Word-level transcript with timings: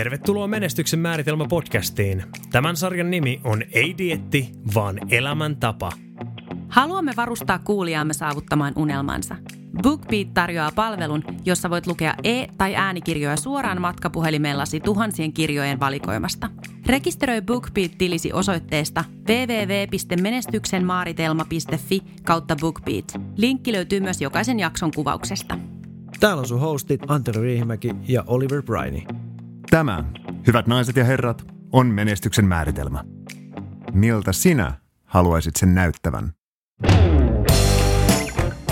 Tervetuloa 0.00 0.46
Menestyksen 0.46 1.00
määritelmä 1.00 1.46
podcastiin. 1.48 2.22
Tämän 2.52 2.76
sarjan 2.76 3.10
nimi 3.10 3.40
on 3.44 3.62
Ei 3.72 3.94
dietti, 3.98 4.52
vaan 4.74 5.12
elämäntapa. 5.12 5.92
Haluamme 6.68 7.12
varustaa 7.16 7.58
kuulijaamme 7.58 8.12
saavuttamaan 8.12 8.72
unelmansa. 8.76 9.36
BookBeat 9.82 10.34
tarjoaa 10.34 10.72
palvelun, 10.74 11.24
jossa 11.44 11.70
voit 11.70 11.86
lukea 11.86 12.14
e- 12.24 12.46
tai 12.58 12.76
äänikirjoja 12.76 13.36
suoraan 13.36 13.80
matkapuhelimellasi 13.80 14.80
tuhansien 14.80 15.32
kirjojen 15.32 15.80
valikoimasta. 15.80 16.48
Rekisteröi 16.86 17.42
BookBeat-tilisi 17.42 18.32
osoitteesta 18.32 19.04
www.menestyksenmaaritelma.fi 19.28 22.02
kautta 22.24 22.56
BookBeat. 22.56 23.20
Linkki 23.36 23.72
löytyy 23.72 24.00
myös 24.00 24.20
jokaisen 24.20 24.60
jakson 24.60 24.90
kuvauksesta. 24.94 25.58
Täällä 26.20 26.40
on 26.40 26.48
sun 26.48 26.60
hostit 26.60 27.00
Antero 27.08 27.42
Riihimäki 27.42 27.94
ja 28.08 28.24
Oliver 28.26 28.62
Briney. 28.62 29.19
Tämä, 29.70 30.04
hyvät 30.46 30.66
naiset 30.66 30.96
ja 30.96 31.04
herrat, 31.04 31.44
on 31.72 31.86
menestyksen 31.86 32.44
määritelmä. 32.44 33.04
Miltä 33.92 34.32
sinä 34.32 34.74
haluaisit 35.04 35.56
sen 35.56 35.74
näyttävän? 35.74 36.32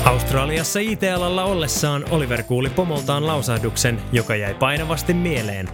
Australiassa 0.05 0.81
IT-alalla 0.81 1.45
ollessaan 1.45 2.05
Oliver 2.11 2.43
kuuli 2.43 2.71
pomoltaan 2.71 3.27
lausahduksen, 3.27 4.01
joka 4.13 4.37
jäi 4.37 4.55
painavasti 4.55 5.15
mieleen. 5.15 5.69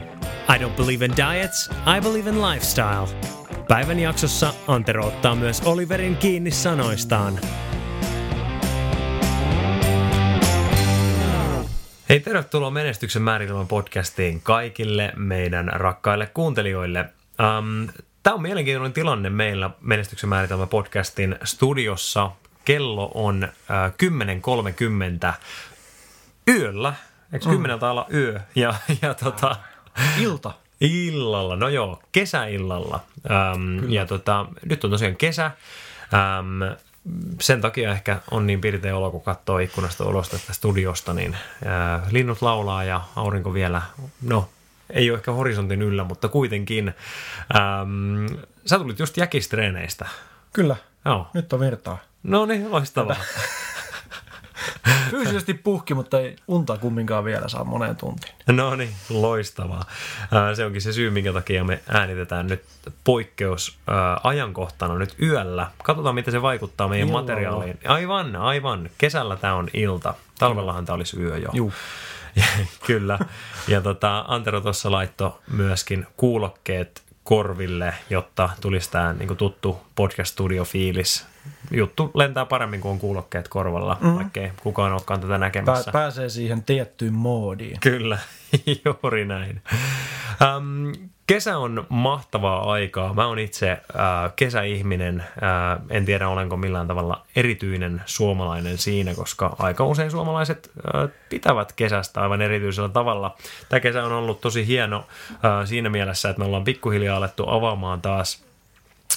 I 0.57 0.65
don't 0.65 0.77
believe 0.77 1.05
in 1.05 1.13
diets, 1.17 1.71
I 1.99 2.01
believe 2.01 2.31
in 2.31 2.43
lifestyle. 2.43 3.09
Päivän 3.69 3.99
jaksossa 3.99 4.55
Antero 4.67 5.07
ottaa 5.07 5.35
myös 5.35 5.61
Oliverin 5.61 6.17
kiinni 6.17 6.51
sanoistaan. 6.51 7.39
Hei, 12.09 12.21
tervetuloa 12.21 12.71
Menestyksen 12.71 13.23
määritelmän 13.23 13.67
podcastiin 13.67 14.41
kaikille 14.41 15.13
meidän 15.17 15.69
rakkaille 15.69 16.27
kuuntelijoille. 16.35 17.01
Um, 17.01 17.89
Tämä 18.23 18.35
on 18.35 18.43
mielenkiintoinen 18.43 18.93
tilanne 18.93 19.31
meillä 19.31 19.71
Menestyksen 19.81 20.29
määritelmä 20.29 20.67
podcastin 20.67 21.37
studiossa. 21.45 22.31
Kello 22.65 23.11
on 23.15 23.45
uh, 23.45 25.29
10.30 25.29 25.35
yöllä. 26.49 26.95
Eikö 27.33 27.49
kymmeneltä 27.49 27.91
olla 27.91 28.07
yö? 28.15 28.41
Ja, 28.55 28.75
ja 29.03 29.15
tota, 29.15 29.57
Ilta. 30.21 30.53
illalla, 30.81 31.57
no 31.57 31.69
joo, 31.69 32.03
kesäillalla. 32.13 33.01
Um, 33.55 33.91
ja 33.91 34.07
tota, 34.07 34.47
nyt 34.65 34.85
on 34.85 34.91
tosiaan 34.91 35.17
kesä. 35.17 35.51
Um, 36.13 36.77
sen 37.41 37.61
takia 37.61 37.93
ehkä 37.93 38.21
on 38.31 38.47
niin 38.47 38.61
pirteä 38.61 38.97
olo, 38.97 39.11
kun 39.11 39.23
katsoo 39.23 39.59
ikkunasta 39.59 40.05
ulos 40.05 40.29
tästä 40.29 40.53
studiosta, 40.53 41.13
niin 41.13 41.37
ää, 41.65 42.07
linnut 42.11 42.43
laulaa 42.43 42.85
ja 42.85 43.01
aurinko 43.17 43.55
vielä, 43.55 43.83
no 44.23 44.49
ei 44.91 45.11
ole 45.11 45.19
ehkä 45.19 45.33
horisontin 45.33 45.83
yllä, 45.83 46.05
mutta 46.05 46.29
kuitenkin. 46.29 46.95
Ähm, 47.57 48.27
sä 48.67 48.79
tulit 48.79 48.99
just 48.99 49.17
jäkistreeneistä. 49.17 50.09
Kyllä, 50.53 50.77
Joo. 51.05 51.27
nyt 51.35 51.53
on 51.53 51.61
virtaa. 51.61 51.99
No 52.23 52.47
niin, 52.47 52.71
loistavaa. 52.71 53.17
Fyysisesti 55.11 55.55
puhki, 55.55 55.95
mutta 55.95 56.21
ei 56.21 56.37
unta 56.49 56.77
kumminkaan 56.79 57.25
vielä 57.25 57.49
saa 57.49 57.65
moneen 57.65 57.97
tuntiin. 57.97 58.35
No 58.47 58.77
niin, 58.77 58.95
loistavaa. 59.11 59.85
Ää, 60.33 60.55
Se 60.55 60.65
onkin 60.65 60.83
se 60.83 60.93
syy, 60.93 61.11
minkä 61.11 61.33
takia 61.33 61.65
me 61.65 61.83
äänitetään 61.89 62.47
nyt 62.47 62.63
poikkeus 63.05 63.79
ää, 63.87 64.21
ajankohtana 64.25 64.95
nyt 64.99 65.15
yöllä. 65.23 65.71
Katsotaan, 65.83 66.15
miten 66.15 66.33
se 66.33 66.43
vaikuttaa 66.43 66.89
meidän 66.89 67.09
Illalla. 67.09 67.23
materiaaliin. 67.27 67.79
Aivan, 67.89 68.37
aivan. 68.37 68.91
Kesällä 68.99 69.37
tämä 69.37 69.55
on 69.55 69.69
ilta. 69.75 70.15
Talvellahan 70.39 70.85
tämä 70.85 70.95
olisi 70.95 71.21
yö 71.21 71.37
jo. 71.39 71.49
Juu. 71.53 71.73
Kyllä. 72.87 73.19
Ja 73.69 73.81
tota, 73.81 74.25
Antero 74.29 74.61
tuossa 74.61 74.91
laittoi 74.91 75.33
myöskin 75.53 76.07
kuulokkeet 76.17 77.03
korville, 77.25 77.95
jotta 78.11 78.49
tulisi 78.61 78.91
tämä 78.91 79.13
niin 79.13 79.37
tuttu 79.37 79.81
podcast-studio-fiilis. 79.95 81.27
Juttu 81.71 82.11
lentää 82.15 82.47
paremmin 82.47 82.81
kuin 82.81 82.93
on 82.93 82.99
kuulokkeet 82.99 83.49
korvalla, 83.49 83.97
mm. 84.01 84.15
vaikkei 84.15 84.53
kukaan 84.63 84.93
olekaan 84.93 85.21
tätä 85.21 85.39
näkemässä. 85.39 85.93
Pää- 85.93 86.03
pääsee 86.03 86.29
siihen 86.29 86.63
tiettyyn 86.63 87.15
moodiin. 87.15 87.81
Kyllä, 87.81 88.19
juuri 88.85 89.25
näin. 89.25 89.63
Ähm, 90.43 91.11
kesä 91.27 91.59
on 91.59 91.87
mahtavaa 91.89 92.73
aikaa. 92.73 93.15
Mä 93.15 93.27
oon 93.27 93.39
itse 93.39 93.71
äh, 93.71 93.79
kesäihminen. 94.37 95.21
Äh, 95.21 95.81
en 95.91 96.05
tiedä, 96.05 96.29
olenko 96.29 96.57
millään 96.57 96.87
tavalla 96.87 97.23
erityinen 97.37 98.03
suomalainen 98.07 98.79
siinä, 98.79 99.15
koska 99.15 99.57
aika 99.59 99.85
usein 99.85 100.11
suomalaiset 100.11 100.71
äh, 100.95 101.09
pitävät 101.29 101.73
kesästä 101.73 102.21
aivan 102.21 102.43
erityisellä 102.43 102.89
tavalla. 102.89 103.37
Tämä 103.69 103.81
kesä 103.81 104.05
on 104.05 104.13
ollut 104.13 104.41
tosi 104.41 104.67
hieno 104.67 105.07
äh, 105.31 105.67
siinä 105.67 105.91
mielessä, 105.91 106.31
että 106.31 106.41
me 106.41 106.47
ollaan 106.47 106.65
pikkuhiljaa 106.65 107.17
alettu 107.17 107.45
avaamaan 107.49 108.01
taas 108.01 108.45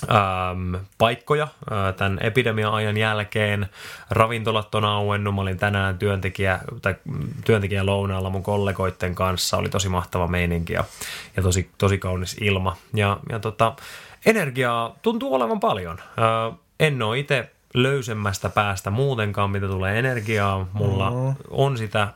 ähm, 0.09 0.75
paikkoja 0.97 1.43
äh, 1.43 1.95
tämän 1.95 2.17
epidemia-ajan 2.21 2.97
jälkeen. 2.97 3.69
Ravintolat 4.09 4.75
on 4.75 4.85
auennut. 4.85 5.35
Mä 5.35 5.41
olin 5.41 5.57
tänään 5.57 5.97
työntekijä, 5.97 6.59
tai 6.81 6.95
mm, 7.05 7.27
työntekijä 7.45 7.85
lounaalla 7.85 8.29
mun 8.29 8.43
kollegoiden 8.43 9.15
kanssa. 9.15 9.57
Oli 9.57 9.69
tosi 9.69 9.89
mahtava 9.89 10.27
meininki 10.27 10.73
ja, 10.73 10.83
ja 11.37 11.43
tosi, 11.43 11.69
tosi 11.77 11.97
kaunis 11.97 12.37
ilma. 12.41 12.75
Ja, 12.93 13.17
ja 13.29 13.39
tota, 13.39 13.73
energiaa 14.25 14.95
tuntuu 15.01 15.33
olevan 15.33 15.59
paljon. 15.59 15.99
Äh, 15.99 16.59
en 16.79 17.01
ole 17.01 17.19
itse 17.19 17.51
löysemmästä 17.73 18.49
päästä 18.49 18.89
muutenkaan, 18.89 19.49
mitä 19.49 19.67
tulee 19.67 19.99
energiaa. 19.99 20.67
Mulla 20.73 21.11
mm. 21.11 21.35
on 21.49 21.77
sitä 21.77 22.07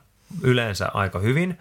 yleensä 0.41 0.89
aika 0.93 1.19
hyvin, 1.19 1.59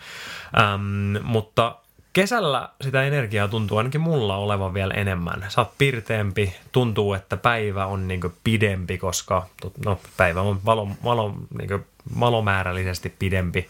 ähm, 0.59 1.25
mutta 1.25 1.77
kesällä 2.13 2.69
sitä 2.81 3.03
energiaa 3.03 3.49
tuntuu 3.49 3.79
ainakin 3.79 4.01
mulla 4.01 4.37
olevan 4.37 4.75
vielä 4.75 4.95
enemmän. 4.95 5.47
Sä 5.49 5.61
oot 5.61 5.79
pirteempi, 5.79 6.57
tuntuu, 6.73 7.15
että 7.15 7.37
päivä 7.37 7.87
on 7.87 8.09
niinku 8.09 8.33
pidempi, 8.45 8.99
koska 8.99 9.47
no, 9.85 10.01
päivä 10.17 10.41
on 10.41 10.61
valo, 10.65 10.89
valo, 11.05 11.35
niinku 11.59 11.87
valomäärällisesti 12.21 13.15
pidempi. 13.19 13.69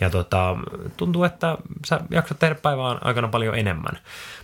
Ja 0.00 0.10
tota, 0.10 0.56
tuntuu, 0.96 1.24
että 1.24 1.58
sä 1.86 2.00
jaksat 2.10 2.38
tehdä 2.38 2.54
päivän 2.54 2.98
aikana 3.00 3.28
paljon 3.28 3.58
enemmän. 3.58 3.98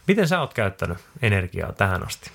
Miten 0.08 0.28
sä 0.28 0.40
oot 0.40 0.54
käyttänyt 0.54 0.98
energiaa 1.22 1.72
tähän 1.72 2.06
asti? 2.06 2.30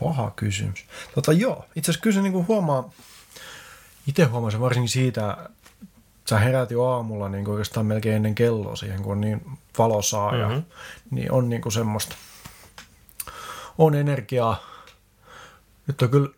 Paha 0.00 0.32
kysymys. 0.36 0.86
Tota 1.14 1.32
joo, 1.32 1.64
itse 1.76 1.90
asiassa 1.90 2.02
kyllä 2.02 2.14
se 2.14 2.22
niinku 2.22 2.44
huomaa, 2.48 2.90
itse 4.06 4.24
huomasin 4.24 4.60
varsinkin 4.60 4.88
siitä, 4.88 5.36
sä 6.32 6.38
herät 6.38 6.70
jo 6.70 6.84
aamulla 6.84 7.28
niin 7.28 7.48
oikeastaan 7.48 7.86
melkein 7.86 8.16
ennen 8.16 8.34
kelloa 8.34 8.76
siihen, 8.76 9.02
kun 9.02 9.12
on 9.12 9.20
niin 9.20 9.42
valosaa 9.78 10.36
ja 10.36 10.48
Mhm. 10.48 10.58
niin 11.10 11.32
on 11.32 11.48
niinku 11.48 11.70
semmoista, 11.70 12.16
on 13.78 13.94
energiaa. 13.94 14.62
Nyt 15.86 16.02
on 16.02 16.08
kyllä 16.10 16.28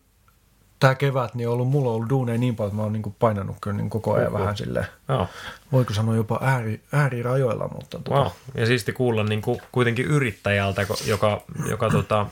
tämä 0.80 0.94
kevät, 0.94 1.34
niin 1.34 1.48
on 1.48 1.54
ollut, 1.54 1.68
mulla 1.68 1.88
on 1.90 1.94
ollut 1.96 2.08
duuneja 2.10 2.38
niin 2.38 2.56
paljon, 2.56 2.68
että 2.70 2.76
mä 2.76 2.82
oon 2.82 2.92
niinku 2.92 3.14
painanut 3.18 3.56
kyllä 3.60 3.76
niin 3.76 3.90
koko 3.90 4.14
ajan 4.14 4.28
Oho. 4.32 4.38
vähän 4.38 4.56
silleen, 4.56 4.86
Joo. 5.08 5.26
voiko 5.72 5.94
sanoa 5.94 6.16
jopa 6.16 6.38
ääri, 6.42 6.80
äärirajoilla, 6.92 7.68
mutta 7.68 7.98
tota, 7.98 8.10
Wow. 8.20 8.26
Ja 8.54 8.66
siisti 8.66 8.92
kuulla 8.92 9.24
niin 9.24 9.42
kuin 9.42 9.60
kuitenkin 9.72 10.06
yrittäjältä, 10.06 10.86
joka, 11.06 11.42
joka 11.70 11.90
tota, 11.90 12.26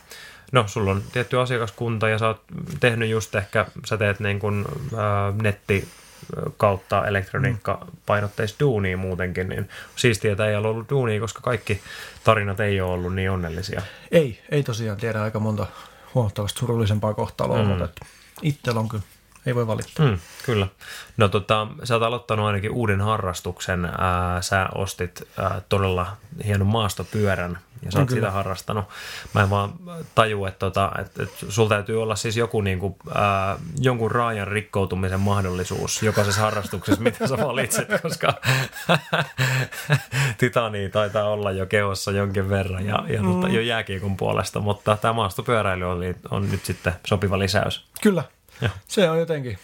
no 0.53 0.65
sulla 0.69 0.91
on 0.91 1.03
tietty 1.13 1.41
asiakaskunta 1.41 2.09
ja 2.09 2.19
sä 2.19 2.27
oot 2.27 2.43
tehnyt 2.81 3.09
just 3.11 3.35
ehkä, 3.35 3.67
sä 3.87 3.97
teet 3.97 4.21
niin 4.21 4.39
kuin, 4.39 4.65
ää, 4.97 5.33
netti 5.43 5.89
kautta 6.57 7.07
elektroniikka-painotteista 7.07 8.61
duunia 8.61 8.97
muutenkin, 8.97 9.49
niin 9.49 9.69
siistiä, 9.97 10.33
että 10.33 10.47
ei 10.47 10.57
ole 10.57 10.69
ollut 10.69 10.91
duunia, 10.91 11.21
koska 11.21 11.41
kaikki 11.41 11.81
tarinat 12.25 12.61
ei 12.61 12.81
ole 12.81 12.93
ollut 12.93 13.15
niin 13.15 13.31
onnellisia. 13.31 13.83
Ei, 14.11 14.43
ei 14.51 14.63
tosiaan 14.63 14.99
tiedä 14.99 15.23
aika 15.23 15.41
monta 15.41 15.67
huomattavasti 16.15 16.59
surullisempaa 16.59 17.15
kohtaloa, 17.15 17.63
mm. 17.63 17.69
mutta 17.69 17.89
itsellä 18.43 18.81
on 18.81 18.89
kyllä, 18.89 19.03
ei 19.47 19.55
voi 19.55 19.67
valittaa. 19.67 20.07
Mm, 20.07 20.19
kyllä. 20.45 20.69
No 21.17 21.29
tota, 21.29 21.67
sä 21.85 21.95
oot 21.95 22.03
aloittanut 22.03 22.47
ainakin 22.47 22.71
uuden 22.71 23.01
harrastuksen. 23.01 23.85
Ää, 23.85 24.43
sä 24.43 24.69
ostit 24.75 25.29
ää, 25.39 25.63
todella 25.69 26.17
hienon 26.45 26.67
maastopyörän 26.67 27.59
ja 27.85 27.93
sä 27.93 27.99
On 27.99 28.03
oot 28.03 28.11
sitä 28.11 28.31
harrastanut. 28.31 28.85
Mä 29.35 29.43
en 29.43 29.51
vaan 29.51 29.73
taju, 30.15 30.45
että, 30.45 30.59
tota, 30.59 30.93
että, 30.99 31.23
että 31.23 31.47
sulla 31.49 31.69
täytyy 31.69 32.03
olla 32.03 32.17
siis 32.17 32.37
joku 32.37 32.61
niinku, 32.61 32.97
ää, 33.15 33.57
jonkun 33.79 34.11
raajan 34.11 34.49
rikkoutumisen 34.49 35.21
mahdollisuus 35.21 36.03
jokaisessa 36.03 36.41
harrastuksessa, 36.41 37.03
mitä 37.11 37.27
sä 37.27 37.39
valitset, 37.39 37.89
koska 38.03 38.35
titania 40.39 40.91
taitaa 40.91 41.29
olla 41.29 41.53
jo 41.53 41.67
kehossa 41.67 42.11
jonkin 42.11 42.49
verran 42.49 42.87
ja, 42.87 43.05
ja 43.09 43.23
tota, 43.23 43.49
jo 43.49 43.61
jääkiekon 43.61 44.17
puolesta, 44.17 44.61
mutta 44.61 44.97
tämä 44.97 45.13
maastopyöräily 45.13 45.91
oli, 45.91 46.15
on 46.31 46.51
nyt 46.51 46.65
sitten 46.65 46.93
sopiva 47.07 47.39
lisäys. 47.39 47.85
Kyllä, 48.03 48.25
Joo. 48.63 48.71
se 48.89 49.11
on 49.11 49.19
jotenkin, 49.19 49.59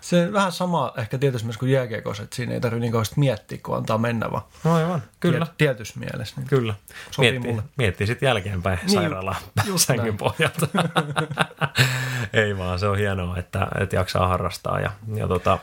se 0.00 0.26
on 0.26 0.32
vähän 0.32 0.52
sama 0.52 0.92
ehkä 0.96 1.18
tietysti 1.18 1.46
myös 1.46 1.56
kuin 1.58 1.72
jääkiekossa, 1.72 2.22
että 2.22 2.36
siinä 2.36 2.54
ei 2.54 2.60
tarvitse 2.60 2.80
niin 2.80 2.92
kauheasti 2.92 3.20
miettiä, 3.20 3.58
kun 3.62 3.76
antaa 3.76 3.98
mennä 3.98 4.32
vaan. 4.32 4.42
No 4.64 4.74
aivan, 4.74 5.02
kyllä. 5.20 5.46
Tiet, 5.46 5.56
tietyssä 5.56 6.00
mielessä. 6.00 6.34
Niin. 6.36 6.48
Kyllä. 6.48 6.74
Sopii 7.10 7.30
Miettii, 7.30 7.50
mulle. 7.50 7.62
miettii 7.76 8.06
sitten 8.06 8.26
jälkeenpäin 8.26 8.78
niin, 8.82 8.90
sairaalaan 8.90 9.36
sängyn 9.76 10.16
pohjalta. 10.16 10.68
Ei 12.32 12.58
vaan, 12.58 12.78
se 12.78 12.88
on 12.88 12.98
hienoa, 12.98 13.36
että, 13.38 13.68
että 13.80 13.96
jaksaa 13.96 14.28
harrastaa. 14.28 14.80
Ja, 14.80 14.90
ja 15.14 15.28
tota, 15.28 15.58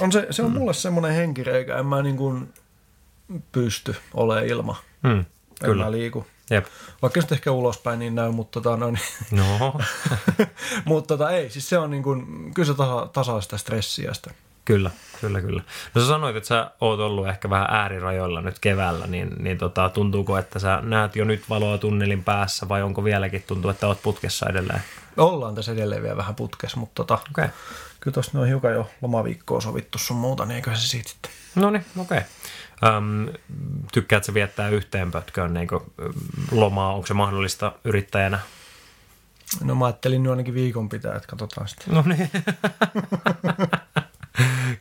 On 0.00 0.12
se, 0.12 0.26
se 0.30 0.42
on 0.42 0.50
mulle 0.50 0.74
semmoinen 0.74 1.12
henkireikä, 1.12 1.78
en 1.78 1.86
mä 1.86 2.02
niin 2.02 2.16
kuin, 2.16 2.52
pysty 3.52 3.96
olemaan 4.14 4.46
ilma. 4.46 4.76
Mm, 5.02 5.08
Kyllä. 5.10 5.24
kyllä. 5.64 5.84
mä 5.84 5.92
liiku. 5.92 6.26
Jep. 6.50 6.66
Vaikka 7.02 7.20
nyt 7.20 7.32
ehkä 7.32 7.52
ulospäin 7.52 7.98
niin 7.98 8.14
näy, 8.14 8.30
mutta 8.30 8.60
tota, 8.60 8.76
no, 8.76 8.90
niin, 8.90 9.00
No, 9.58 9.80
mutta 10.84 11.16
tota, 11.16 11.30
ei, 11.30 11.50
siis 11.50 11.68
se 11.68 11.78
on 11.78 11.90
niin 11.90 12.02
kuin, 12.02 12.50
kyllä 12.54 12.66
se 12.66 12.74
tasa, 12.74 13.06
tasaa 13.12 13.40
sitä 13.40 13.58
stressiä 13.58 14.14
sitä. 14.14 14.30
kyllä, 14.64 14.90
kyllä, 15.20 15.40
kyllä. 15.40 15.62
No 15.94 16.00
sä 16.00 16.08
sanoit, 16.08 16.36
että 16.36 16.48
sä 16.48 16.70
oot 16.80 17.00
ollut 17.00 17.28
ehkä 17.28 17.50
vähän 17.50 17.66
äärirajoilla 17.70 18.40
nyt 18.40 18.58
keväällä, 18.58 19.06
niin, 19.06 19.30
niin 19.38 19.58
tota, 19.58 19.88
tuntuuko, 19.88 20.38
että 20.38 20.58
sä 20.58 20.80
näet 20.82 21.16
jo 21.16 21.24
nyt 21.24 21.48
valoa 21.48 21.78
tunnelin 21.78 22.24
päässä 22.24 22.68
vai 22.68 22.82
onko 22.82 23.04
vieläkin 23.04 23.44
tuntuu, 23.46 23.70
että 23.70 23.86
oot 23.86 24.02
putkessa 24.02 24.46
edelleen? 24.48 24.82
Ollaan 25.16 25.54
tässä 25.54 25.72
edelleen 25.72 26.02
vielä 26.02 26.16
vähän 26.16 26.34
putkessa, 26.34 26.76
mutta 26.76 26.94
tota. 26.94 27.18
Okay. 27.30 27.48
kyllä 28.00 28.14
tuossa 28.14 28.40
on 28.40 28.46
hiukan 28.46 28.72
jo 28.72 28.90
lomaviikkoa 29.02 29.60
sovittu 29.60 29.98
sun 29.98 30.16
muuta, 30.16 30.44
niin 30.44 30.56
eiköhän 30.56 30.80
se 30.80 30.88
siitä 30.88 31.08
sitten. 31.08 31.30
No 31.54 31.70
niin, 31.70 31.84
okei. 31.98 32.18
Okay. 32.18 32.30
Um, 32.82 33.28
tykkäätkö 33.92 34.34
viettää 34.34 34.68
yhteen 34.68 35.10
pötköön 35.10 35.54
niin 35.54 35.68
lomaa? 36.50 36.94
Onko 36.94 37.06
se 37.06 37.14
mahdollista 37.14 37.72
yrittäjänä? 37.84 38.38
No 39.64 39.74
mä 39.74 39.86
ajattelin 39.86 40.22
nyt 40.22 40.30
ainakin 40.30 40.54
viikon 40.54 40.88
pitää, 40.88 41.16
että 41.16 41.28
katsotaan 41.28 41.68
sitten. 41.68 41.94
No 41.94 42.04
niin. 42.06 42.30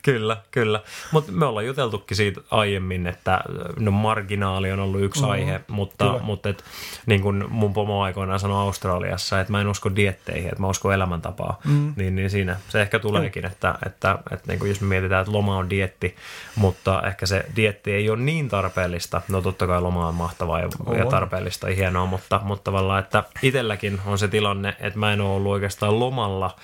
kyllä, 0.06 0.38
kyllä. 0.52 0.81
Mutta 1.12 1.31
me 1.31 1.46
ollaan 1.46 1.66
juteltukin 1.66 2.18
siitä 2.18 2.42
aiemmin, 2.52 3.07
että 3.07 3.40
no 3.80 3.92
marginaali 3.92 4.72
on 4.72 4.80
ollut 4.80 5.02
yksi 5.02 5.22
mm, 5.22 5.30
aihe, 5.30 5.62
mutta, 5.68 6.06
kyllä. 6.06 6.19
mutta 6.19 6.50
et, 6.50 6.63
niin 7.06 7.22
kuin 7.22 7.46
mun 7.50 7.74
pomo 7.74 8.02
aikoinaan 8.02 8.40
sanoi 8.40 8.62
Australiassa, 8.62 9.40
että 9.40 9.52
mä 9.52 9.62
en 9.62 9.68
usko 9.68 9.96
dietteihin, 9.96 10.48
että 10.48 10.62
mä 10.62 10.68
uskon 10.68 10.94
elämäntapaa, 10.94 11.60
mm. 11.66 11.94
niin, 11.96 12.16
niin 12.16 12.30
siinä 12.30 12.57
se 12.69 12.81
ehkä 12.81 13.00
tuleekin, 13.00 13.46
että, 13.46 13.75
että, 13.86 14.19
että 14.31 14.48
niin 14.48 14.60
kuin 14.60 14.69
jos 14.69 14.81
me 14.81 14.88
mietitään, 14.88 15.22
että 15.22 15.34
loma 15.34 15.57
on 15.57 15.69
dietti, 15.69 16.16
mutta 16.56 17.01
ehkä 17.08 17.25
se 17.25 17.46
dietti 17.56 17.94
ei 17.94 18.10
ole 18.10 18.19
niin 18.19 18.50
tarpeellista. 18.50 19.22
No 19.30 19.42
totta 19.42 19.68
kai 19.68 19.81
loma 19.81 20.08
on 20.08 20.16
mahtavaa 20.16 20.60
ja, 20.60 20.69
ja 20.98 21.06
tarpeellista 21.06 21.69
ja 21.69 21.75
hienoa, 21.75 22.06
mutta, 22.06 22.42
mutta 22.44 22.63
tavallaan, 22.63 23.00
että 23.00 23.24
itselläkin 23.42 24.01
on 24.06 24.18
se 24.18 24.28
tilanne, 24.28 24.75
että 24.80 25.00
mä 25.00 25.13
en 25.13 25.22
ole 25.22 25.36
ollut 25.36 25.51
oikeastaan 25.51 26.00
lomalla 26.00 26.56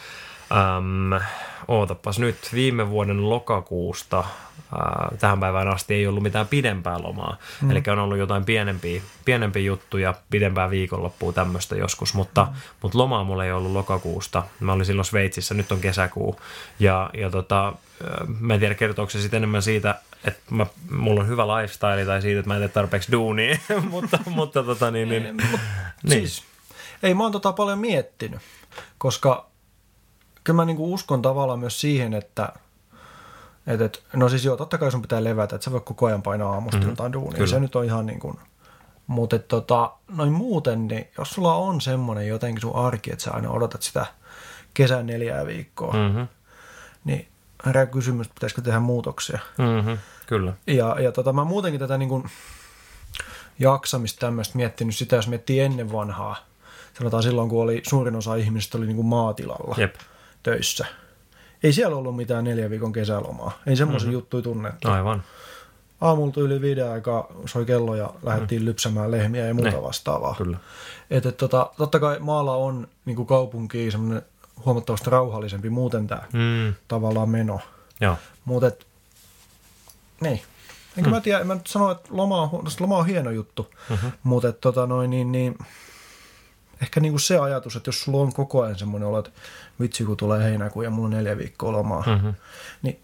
Öm, 0.51 1.21
ootapas 1.67 2.19
nyt, 2.19 2.37
viime 2.53 2.89
vuoden 2.89 3.29
lokakuusta 3.29 4.23
ää, 4.75 5.11
tähän 5.19 5.39
päivään 5.39 5.67
asti 5.67 5.93
ei 5.93 6.07
ollut 6.07 6.23
mitään 6.23 6.47
pidempää 6.47 7.03
lomaa. 7.03 7.37
Mm. 7.61 7.71
Eli 7.71 7.83
on 7.91 7.99
ollut 7.99 8.17
jotain 8.17 8.45
pienempiä, 8.45 9.01
pienempiä 9.25 9.63
juttuja, 9.63 10.13
pidempää 10.29 10.69
viikonloppua 10.69 11.33
tämmöistä 11.33 11.75
joskus, 11.75 12.13
mutta, 12.13 12.47
mm. 12.51 12.57
mutta 12.81 12.97
lomaa 12.97 13.23
mulla 13.23 13.45
ei 13.45 13.51
ollut 13.51 13.71
lokakuusta. 13.71 14.43
Mä 14.59 14.73
olin 14.73 14.85
silloin 14.85 15.05
Sveitsissä, 15.05 15.53
nyt 15.53 15.71
on 15.71 15.79
kesäkuu. 15.79 16.39
Ja, 16.79 17.09
ja 17.13 17.29
tota, 17.29 17.73
mä 18.39 18.53
en 18.53 18.59
tiedä 18.59 18.75
kertooko 18.75 19.09
se 19.09 19.21
sitten 19.21 19.37
enemmän 19.37 19.61
siitä, 19.61 19.95
että 20.23 20.41
mä, 20.49 20.65
mulla 20.91 21.21
on 21.21 21.27
hyvä 21.27 21.47
lifestyle 21.47 22.05
tai 22.05 22.21
siitä, 22.21 22.39
että 22.39 22.49
mä 22.49 22.55
en 22.55 22.61
tee 22.61 22.69
tarpeeksi 22.69 23.11
duunia, 23.11 23.57
mutta, 23.89 24.19
mutta 24.25 24.63
tota 24.63 24.91
niin, 24.91 25.09
niin, 25.09 25.23
niin. 25.23 25.49
Siis, 26.07 26.43
ei 27.03 27.13
mä 27.13 27.23
oon 27.23 27.31
tota 27.31 27.53
paljon 27.53 27.79
miettinyt, 27.79 28.39
koska 28.97 29.50
kyllä 30.43 30.57
mä 30.57 30.65
niinku 30.65 30.93
uskon 30.93 31.21
tavallaan 31.21 31.59
myös 31.59 31.81
siihen, 31.81 32.13
että 32.13 32.53
et, 33.67 33.81
et, 33.81 34.03
no 34.13 34.29
siis 34.29 34.45
joo, 34.45 34.57
totta 34.57 34.77
kai 34.77 34.91
sun 34.91 35.01
pitää 35.01 35.23
levätä, 35.23 35.55
että 35.55 35.65
sä 35.65 35.71
voi 35.71 35.81
koko 35.81 36.05
ajan 36.05 36.21
painaa 36.21 36.53
aamusta 36.53 36.77
mm-hmm. 36.77 36.89
jotain 36.89 37.13
duunia. 37.13 37.37
Kyllä. 37.37 37.47
Se 37.47 37.59
nyt 37.59 37.75
on 37.75 37.85
ihan 37.85 38.05
niin 38.05 38.19
kuin, 38.19 38.39
mutta 39.07 39.39
tota, 39.39 39.91
noin 40.07 40.31
muuten, 40.31 40.87
niin 40.87 41.07
jos 41.17 41.29
sulla 41.29 41.55
on 41.55 41.81
semmoinen 41.81 42.27
jotenkin 42.27 42.61
sun 42.61 42.75
arki, 42.75 43.11
että 43.11 43.23
sä 43.23 43.31
aina 43.31 43.49
odotat 43.49 43.81
sitä 43.81 44.05
kesän 44.73 45.07
neljää 45.07 45.45
viikkoa, 45.45 45.93
mm-hmm, 45.93 46.27
niin 47.03 47.27
herää 47.65 47.85
kysymys, 47.85 48.27
pitäisikö 48.27 48.61
tehdä 48.61 48.79
muutoksia. 48.79 49.39
mm-hmm, 49.57 49.97
kyllä. 50.27 50.53
Ja, 50.67 50.95
ja 50.99 51.11
tota, 51.11 51.33
mä 51.33 51.43
muutenkin 51.43 51.79
tätä 51.79 51.97
niin 51.97 52.09
kuin 52.09 52.23
jaksamista 53.59 54.19
tämmöistä 54.19 54.57
miettinyt 54.57 54.95
sitä, 54.95 55.15
jos 55.15 55.27
miettii 55.27 55.59
ennen 55.59 55.91
vanhaa. 55.91 56.35
Sanotaan 56.97 57.23
silloin, 57.23 57.49
kun 57.49 57.63
oli 57.63 57.81
suurin 57.87 58.15
osa 58.15 58.35
ihmisistä 58.35 58.77
oli 58.77 58.85
niin 58.85 58.95
kuin 58.95 59.07
maatilalla 59.07 59.75
Jep. 59.77 59.95
Töissä. 60.43 60.85
Ei 61.63 61.73
siellä 61.73 61.95
ollut 61.97 62.15
mitään 62.15 62.43
neljä 62.43 62.69
viikon 62.69 62.93
kesälomaa. 62.93 63.59
Ei 63.67 63.75
semmoisia 63.75 64.07
mm-hmm. 64.07 64.13
juttuja 64.13 64.43
tunnettu. 64.43 64.87
Aivan. 64.87 65.23
Aamulla 66.01 66.31
tuli 66.31 66.61
viiden 66.61 66.91
aikaa, 66.91 67.27
soi 67.45 67.65
kello 67.65 67.95
ja 67.95 68.13
lähdettiin 68.23 68.61
mm. 68.61 68.65
lypsämään 68.65 69.11
lehmiä 69.11 69.47
ja 69.47 69.53
muuta 69.53 69.69
Ne. 69.69 69.83
vastaavaa. 69.83 70.35
Kyllä. 70.37 70.57
Et, 71.09 71.25
et, 71.25 71.37
tota, 71.37 71.71
totta 71.77 71.99
kai 71.99 72.19
maalla 72.19 72.55
on 72.55 72.87
niin 73.05 73.15
kuin 73.15 73.25
kaupunki 73.25 73.91
semmoinen 73.91 74.21
huomattavasti 74.65 75.09
rauhallisempi 75.09 75.69
muuten 75.69 76.07
tämä 76.07 76.21
Mm, 76.33 76.73
tavallaan 76.87 77.29
meno. 77.29 77.59
Mutta 78.45 78.67
et, 78.67 78.87
niin. 80.21 80.41
Enkä 80.97 81.09
mm. 81.09 81.15
mä 81.15 81.21
tiedä, 81.21 81.43
mä 81.43 81.53
nyt 81.53 81.67
sano, 81.67 81.91
että 81.91 82.09
loma 82.11 82.41
on, 82.41 82.63
loma 82.79 82.97
on 82.97 83.05
hieno 83.05 83.31
juttu, 83.31 83.71
mm-hmm. 83.89 84.11
mutta 84.23 84.51
tota 84.51 84.87
noin, 84.87 85.09
niin, 85.09 85.31
niin, 85.31 85.57
ehkä 86.81 86.99
niinku 86.99 87.19
se 87.19 87.37
ajatus, 87.37 87.75
että 87.75 87.87
jos 87.87 88.01
sulla 88.03 88.17
on 88.21 88.33
koko 88.33 88.61
ajan 88.61 88.79
semmoinen 88.79 89.09
olo, 89.09 89.19
että 89.19 89.31
vitsi 89.79 90.03
kun 90.03 90.17
tulee 90.17 90.43
heinäkuu 90.43 90.81
ja 90.81 90.89
mulla 90.89 91.05
on 91.05 91.11
neljä 91.13 91.37
viikkoa 91.37 91.71
lomaa, 91.71 92.03
Mm-hmm. 92.07 92.33
niin 92.81 92.99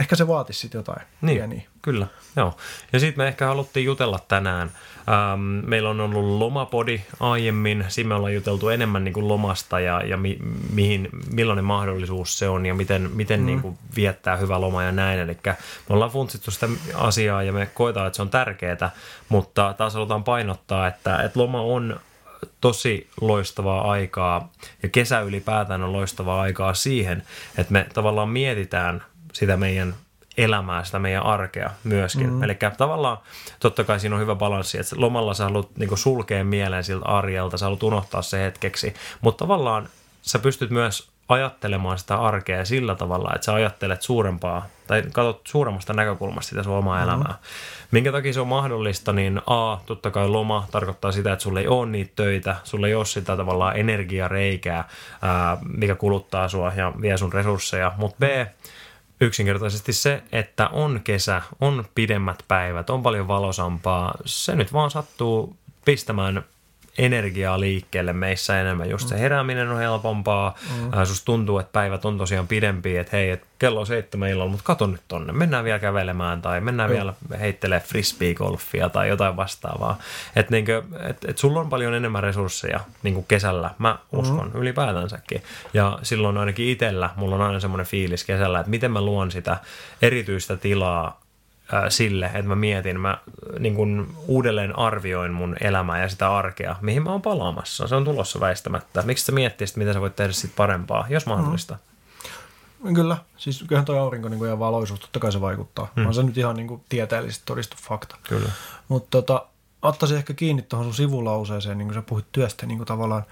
ehkä 0.00 0.16
se 0.16 0.26
vaatisi 0.28 0.60
sitten 0.60 0.78
jotain 0.78 1.06
Niin, 1.22 1.36
pieniä. 1.38 1.62
kyllä. 1.82 2.06
Joo. 2.36 2.56
Ja 2.92 3.00
sitten 3.00 3.24
me 3.24 3.28
ehkä 3.28 3.46
haluttiin 3.46 3.86
jutella 3.86 4.18
tänään. 4.28 4.70
Ähm, 5.08 5.40
meillä 5.40 5.90
on 5.90 6.00
ollut 6.00 6.38
lomapodi 6.38 7.00
aiemmin. 7.20 7.84
Siinä 7.88 8.08
me 8.08 8.14
ollaan 8.14 8.34
juteltu 8.34 8.68
enemmän 8.68 9.04
niin 9.04 9.12
kuin 9.14 9.28
lomasta 9.28 9.80
ja, 9.80 10.00
ja 10.04 10.16
mi, 10.16 10.38
mihin, 10.72 11.08
millainen 11.32 11.64
mahdollisuus 11.64 12.38
se 12.38 12.48
on 12.48 12.66
ja 12.66 12.74
miten, 12.74 13.10
miten 13.14 13.40
mm. 13.40 13.46
niin 13.46 13.62
kuin 13.62 13.78
viettää 13.96 14.36
hyvä 14.36 14.60
loma 14.60 14.82
ja 14.82 14.92
näin. 14.92 15.18
Eli 15.20 15.36
me 15.48 15.54
ollaan 15.90 16.10
funtsittu 16.10 16.50
sitä 16.50 16.68
asiaa 16.94 17.42
ja 17.42 17.52
me 17.52 17.66
koetaan, 17.66 18.06
että 18.06 18.16
se 18.16 18.22
on 18.22 18.30
tärkeää, 18.30 18.90
mutta 19.28 19.74
taas 19.78 19.94
halutaan 19.94 20.24
painottaa, 20.24 20.86
että, 20.86 21.22
että 21.22 21.40
loma 21.40 21.60
on 21.60 22.00
tosi 22.60 23.08
loistavaa 23.20 23.90
aikaa 23.90 24.52
ja 24.82 24.88
kesä 24.88 25.20
ylipäätään 25.20 25.82
on 25.82 25.92
loistavaa 25.92 26.40
aikaa 26.40 26.74
siihen, 26.74 27.22
että 27.58 27.72
me 27.72 27.86
tavallaan 27.94 28.28
mietitään 28.28 29.04
sitä 29.32 29.56
meidän 29.56 29.94
elämää, 30.36 30.84
sitä 30.84 30.98
meidän 30.98 31.22
arkea 31.22 31.70
myöskin. 31.84 32.32
Mm. 32.32 32.42
Eli 32.42 32.58
tavallaan 32.76 33.18
totta 33.60 33.84
kai 33.84 34.00
siinä 34.00 34.16
on 34.16 34.22
hyvä 34.22 34.34
balanssi, 34.34 34.78
että 34.78 34.96
lomalla 34.98 35.34
sä 35.34 35.44
haluat 35.44 35.76
niin 35.76 35.98
sulkea 35.98 36.44
mieleen 36.44 36.84
siltä 36.84 37.06
arjelta, 37.06 37.58
sä 37.58 37.66
haluat 37.66 37.82
unohtaa 37.82 38.22
se 38.22 38.42
hetkeksi, 38.42 38.94
mutta 39.20 39.44
tavallaan 39.44 39.88
sä 40.22 40.38
pystyt 40.38 40.70
myös 40.70 41.08
ajattelemaan 41.28 41.98
sitä 41.98 42.16
arkea 42.16 42.64
sillä 42.64 42.94
tavalla, 42.94 43.32
että 43.34 43.44
sä 43.44 43.54
ajattelet 43.54 44.02
suurempaa 44.02 44.66
tai 44.92 45.02
katsot 45.02 45.40
suuremmasta 45.46 45.92
näkökulmasta 45.92 46.48
sitä 46.48 46.62
sun 46.62 46.76
omaa 46.76 46.96
mm. 46.96 47.02
elämää. 47.02 47.34
Minkä 47.90 48.12
takia 48.12 48.32
se 48.32 48.40
on 48.40 48.48
mahdollista, 48.48 49.12
niin 49.12 49.40
A, 49.46 49.76
totta 49.86 50.10
kai 50.10 50.28
loma 50.28 50.66
tarkoittaa 50.70 51.12
sitä, 51.12 51.32
että 51.32 51.42
sulla 51.42 51.60
ei 51.60 51.68
ole 51.68 51.86
niitä 51.86 52.12
töitä, 52.16 52.56
sulla 52.64 52.88
ei 52.88 52.94
ole 52.94 53.04
sitä 53.04 53.36
tavallaan 53.36 53.76
energiareikää, 53.76 54.88
ää, 55.22 55.58
mikä 55.76 55.94
kuluttaa 55.94 56.48
sua 56.48 56.72
ja 56.76 56.92
vie 57.00 57.16
sun 57.16 57.32
resursseja, 57.32 57.92
mutta 57.96 58.16
B, 58.20 58.22
yksinkertaisesti 59.20 59.92
se, 59.92 60.22
että 60.32 60.68
on 60.68 61.00
kesä, 61.04 61.42
on 61.60 61.84
pidemmät 61.94 62.44
päivät, 62.48 62.90
on 62.90 63.02
paljon 63.02 63.28
valosampaa, 63.28 64.14
se 64.24 64.56
nyt 64.56 64.72
vaan 64.72 64.90
sattuu 64.90 65.56
pistämään 65.84 66.44
energiaa 66.98 67.60
liikkeelle 67.60 68.12
meissä 68.12 68.60
enemmän. 68.60 68.90
Just 68.90 69.08
se 69.08 69.18
herääminen 69.18 69.68
on 69.68 69.78
helpompaa, 69.78 70.54
mm. 70.70 71.04
susta 71.04 71.24
tuntuu, 71.24 71.58
että 71.58 71.72
päivät 71.72 72.04
on 72.04 72.18
tosiaan 72.18 72.48
pidempiä, 72.48 73.00
että 73.00 73.16
hei, 73.16 73.30
et 73.30 73.44
kello 73.58 73.80
on 73.80 73.86
seitsemän 73.86 74.28
illalla, 74.28 74.50
mutta 74.50 74.64
kato 74.64 74.86
nyt 74.86 75.00
tonne, 75.08 75.32
mennään 75.32 75.64
vielä 75.64 75.78
kävelemään 75.78 76.42
tai 76.42 76.60
mennään 76.60 76.90
mm. 76.90 76.94
vielä 76.94 77.14
heittelee 77.40 77.80
frisbee-golfia 77.80 78.90
tai 78.92 79.08
jotain 79.08 79.36
vastaavaa. 79.36 79.98
Että 80.36 80.52
niinkö, 80.52 80.82
et, 81.08 81.24
et 81.24 81.38
sulla 81.38 81.60
on 81.60 81.68
paljon 81.68 81.94
enemmän 81.94 82.22
resursseja 82.22 82.80
niin 83.02 83.24
kesällä, 83.24 83.70
mä 83.78 83.98
uskon 84.12 84.50
mm. 84.54 84.60
ylipäätänsäkin. 84.60 85.42
Ja 85.74 85.98
silloin 86.02 86.38
ainakin 86.38 86.68
itsellä, 86.68 87.10
mulla 87.16 87.34
on 87.34 87.42
aina 87.42 87.60
semmoinen 87.60 87.86
fiilis 87.86 88.24
kesällä, 88.24 88.60
että 88.60 88.70
miten 88.70 88.90
mä 88.90 89.00
luon 89.00 89.30
sitä 89.30 89.56
erityistä 90.02 90.56
tilaa 90.56 91.21
sille, 91.88 92.26
että 92.26 92.42
mä 92.42 92.56
mietin, 92.56 93.00
mä 93.00 93.18
niin 93.58 93.74
kun 93.74 94.16
uudelleen 94.26 94.78
arvioin 94.78 95.32
mun 95.32 95.56
elämää 95.60 96.02
ja 96.02 96.08
sitä 96.08 96.36
arkea, 96.36 96.76
mihin 96.80 97.02
mä 97.02 97.10
oon 97.10 97.22
palaamassa. 97.22 97.88
Se 97.88 97.94
on 97.94 98.04
tulossa 98.04 98.40
väistämättä. 98.40 99.02
Miksi 99.02 99.24
sä 99.24 99.32
miettisit, 99.32 99.76
mitä 99.76 99.92
sä 99.92 100.00
voit 100.00 100.16
tehdä 100.16 100.32
sit 100.32 100.56
parempaa, 100.56 101.06
jos 101.08 101.26
mahdollista? 101.26 101.74
Mm. 101.74 102.94
Kyllä, 102.94 103.16
siis 103.36 103.64
kyllähän 103.68 103.84
toi 103.84 103.98
aurinko 103.98 104.28
niin 104.28 104.48
ja 104.48 104.58
valoisuus, 104.58 105.00
totta 105.00 105.20
kai 105.20 105.32
se 105.32 105.40
vaikuttaa. 105.40 105.92
Mm. 105.96 106.06
On 106.06 106.14
se 106.14 106.22
nyt 106.22 106.38
ihan 106.38 106.56
niin 106.56 106.68
kuin 106.68 106.84
tieteellisesti 106.88 107.42
todistu 107.46 107.76
fakta. 107.80 108.16
Kyllä. 108.28 108.48
Mutta 108.88 109.08
tota, 109.10 109.46
ottaisin 109.82 110.16
ehkä 110.16 110.34
kiinni 110.34 110.62
tuohon 110.62 110.84
sun 110.84 110.94
sivulauseeseen, 110.94 111.78
niin 111.78 111.88
kuin 111.88 111.94
sä 111.94 112.02
puhuit 112.02 112.26
työstä 112.32 112.66
niin 112.66 112.78
kuin 112.78 112.86
tavallaan 112.86 113.22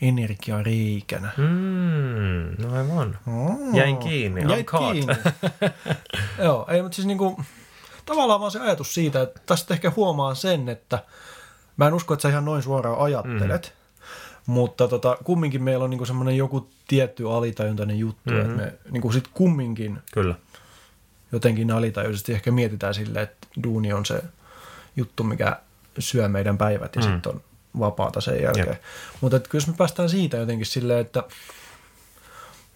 energia 0.00 0.62
riikänä. 0.62 1.30
Mm, 1.36 2.64
no 2.66 2.76
aivan. 2.76 3.18
Mm. 3.26 3.74
Jäin 3.74 3.96
kiinni, 3.96 4.64
caught. 4.64 4.92
kiinni. 4.92 5.14
Joo, 6.44 6.66
ei, 6.68 6.82
mutta 6.82 6.96
siis 6.96 7.06
niin 7.06 7.18
kuin, 7.18 7.36
tavallaan 8.08 8.40
vaan 8.40 8.52
se 8.52 8.60
ajatus 8.60 8.94
siitä, 8.94 9.22
että 9.22 9.40
tästä 9.46 9.74
ehkä 9.74 9.92
huomaa 9.96 10.34
sen, 10.34 10.68
että 10.68 11.04
mä 11.76 11.86
en 11.86 11.94
usko, 11.94 12.14
että 12.14 12.22
sä 12.22 12.28
ihan 12.28 12.44
noin 12.44 12.62
suoraan 12.62 12.98
ajattelet, 13.00 13.74
mm. 14.46 14.52
mutta 14.52 14.88
tota, 14.88 15.18
kumminkin 15.24 15.62
meillä 15.62 15.84
on 15.84 15.90
niin 15.90 16.06
semmoinen 16.06 16.36
joku 16.36 16.68
tietty 16.88 17.30
alitajuntainen 17.30 17.98
juttu, 17.98 18.30
Mhm. 18.30 18.36
mm-hmm. 18.40 18.60
että 18.60 18.62
me 18.62 18.90
niin 18.90 19.02
kuin 19.02 19.12
sit 19.12 19.28
kumminkin 19.34 19.98
Kyllä. 20.12 20.34
jotenkin 21.32 21.70
alitajuisesti 21.70 22.32
ehkä 22.32 22.50
mietitään 22.50 22.94
silleen, 22.94 23.22
että 23.22 23.46
duuni 23.62 23.92
on 23.92 24.06
se 24.06 24.22
juttu, 24.96 25.24
mikä 25.24 25.56
syö 25.98 26.28
meidän 26.28 26.58
päivät 26.58 26.96
ja 26.96 27.02
mm. 27.02 27.08
sitten 27.12 27.32
on 27.34 27.40
vapaata 27.78 28.20
sen 28.20 28.42
jälkeen. 28.42 28.68
Jep. 28.68 28.82
Mutta 29.20 29.38
kyllä 29.40 29.64
me 29.66 29.74
päästään 29.78 30.08
siitä 30.08 30.36
jotenkin 30.36 30.66
silleen, 30.66 31.00
että 31.00 31.22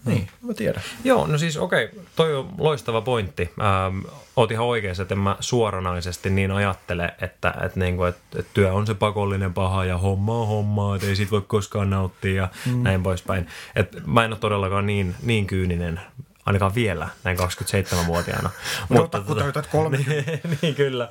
niin, 0.05 0.29
mä 0.43 0.55
tiedän. 0.55 0.83
Joo, 1.05 1.27
no 1.27 1.39
siis 1.39 1.57
okei, 1.57 1.85
okay, 1.85 1.99
toi 2.17 2.35
on 2.37 2.49
loistava 2.59 3.01
pointti. 3.01 3.51
Ähm, 3.61 3.99
oot 4.37 4.51
ihan 4.51 4.67
oikeassa, 4.67 5.03
että 5.03 5.15
en 5.15 5.19
mä 5.19 5.37
suoranaisesti 5.41 6.31
niin 6.31 6.51
ajattele, 6.51 7.15
että, 7.21 7.55
että, 7.65 7.81
niin 7.81 7.97
kuin, 7.97 8.09
että, 8.09 8.39
että 8.39 8.51
työ 8.55 8.73
on 8.73 8.87
se 8.87 8.95
pakollinen 8.95 9.55
paha 9.55 9.85
ja 9.85 9.99
homma 9.99 10.39
on 10.39 10.49
hommaa, 10.49 10.97
että 10.97 11.09
ei 11.09 11.17
siitä 11.17 11.31
voi 11.31 11.43
koskaan 11.47 11.91
nauttia 11.91 12.35
ja 12.35 12.49
mm. 12.67 12.83
näin 12.83 13.03
poispäin. 13.03 13.47
Et 13.77 14.07
mä 14.07 14.25
en 14.25 14.33
ole 14.33 14.39
todellakaan 14.39 14.87
niin, 14.87 15.15
niin 15.23 15.47
kyyninen 15.47 16.01
ainakaan 16.47 16.75
vielä 16.75 17.09
näin 17.25 17.39
27-vuotiaana. 17.39 18.51
mutta 18.89 19.21
kun 19.21 19.37
täytät 19.37 19.67
kolme. 19.67 19.97
niin, 19.97 20.25
niin, 20.63 20.75
kyllä, 20.75 21.09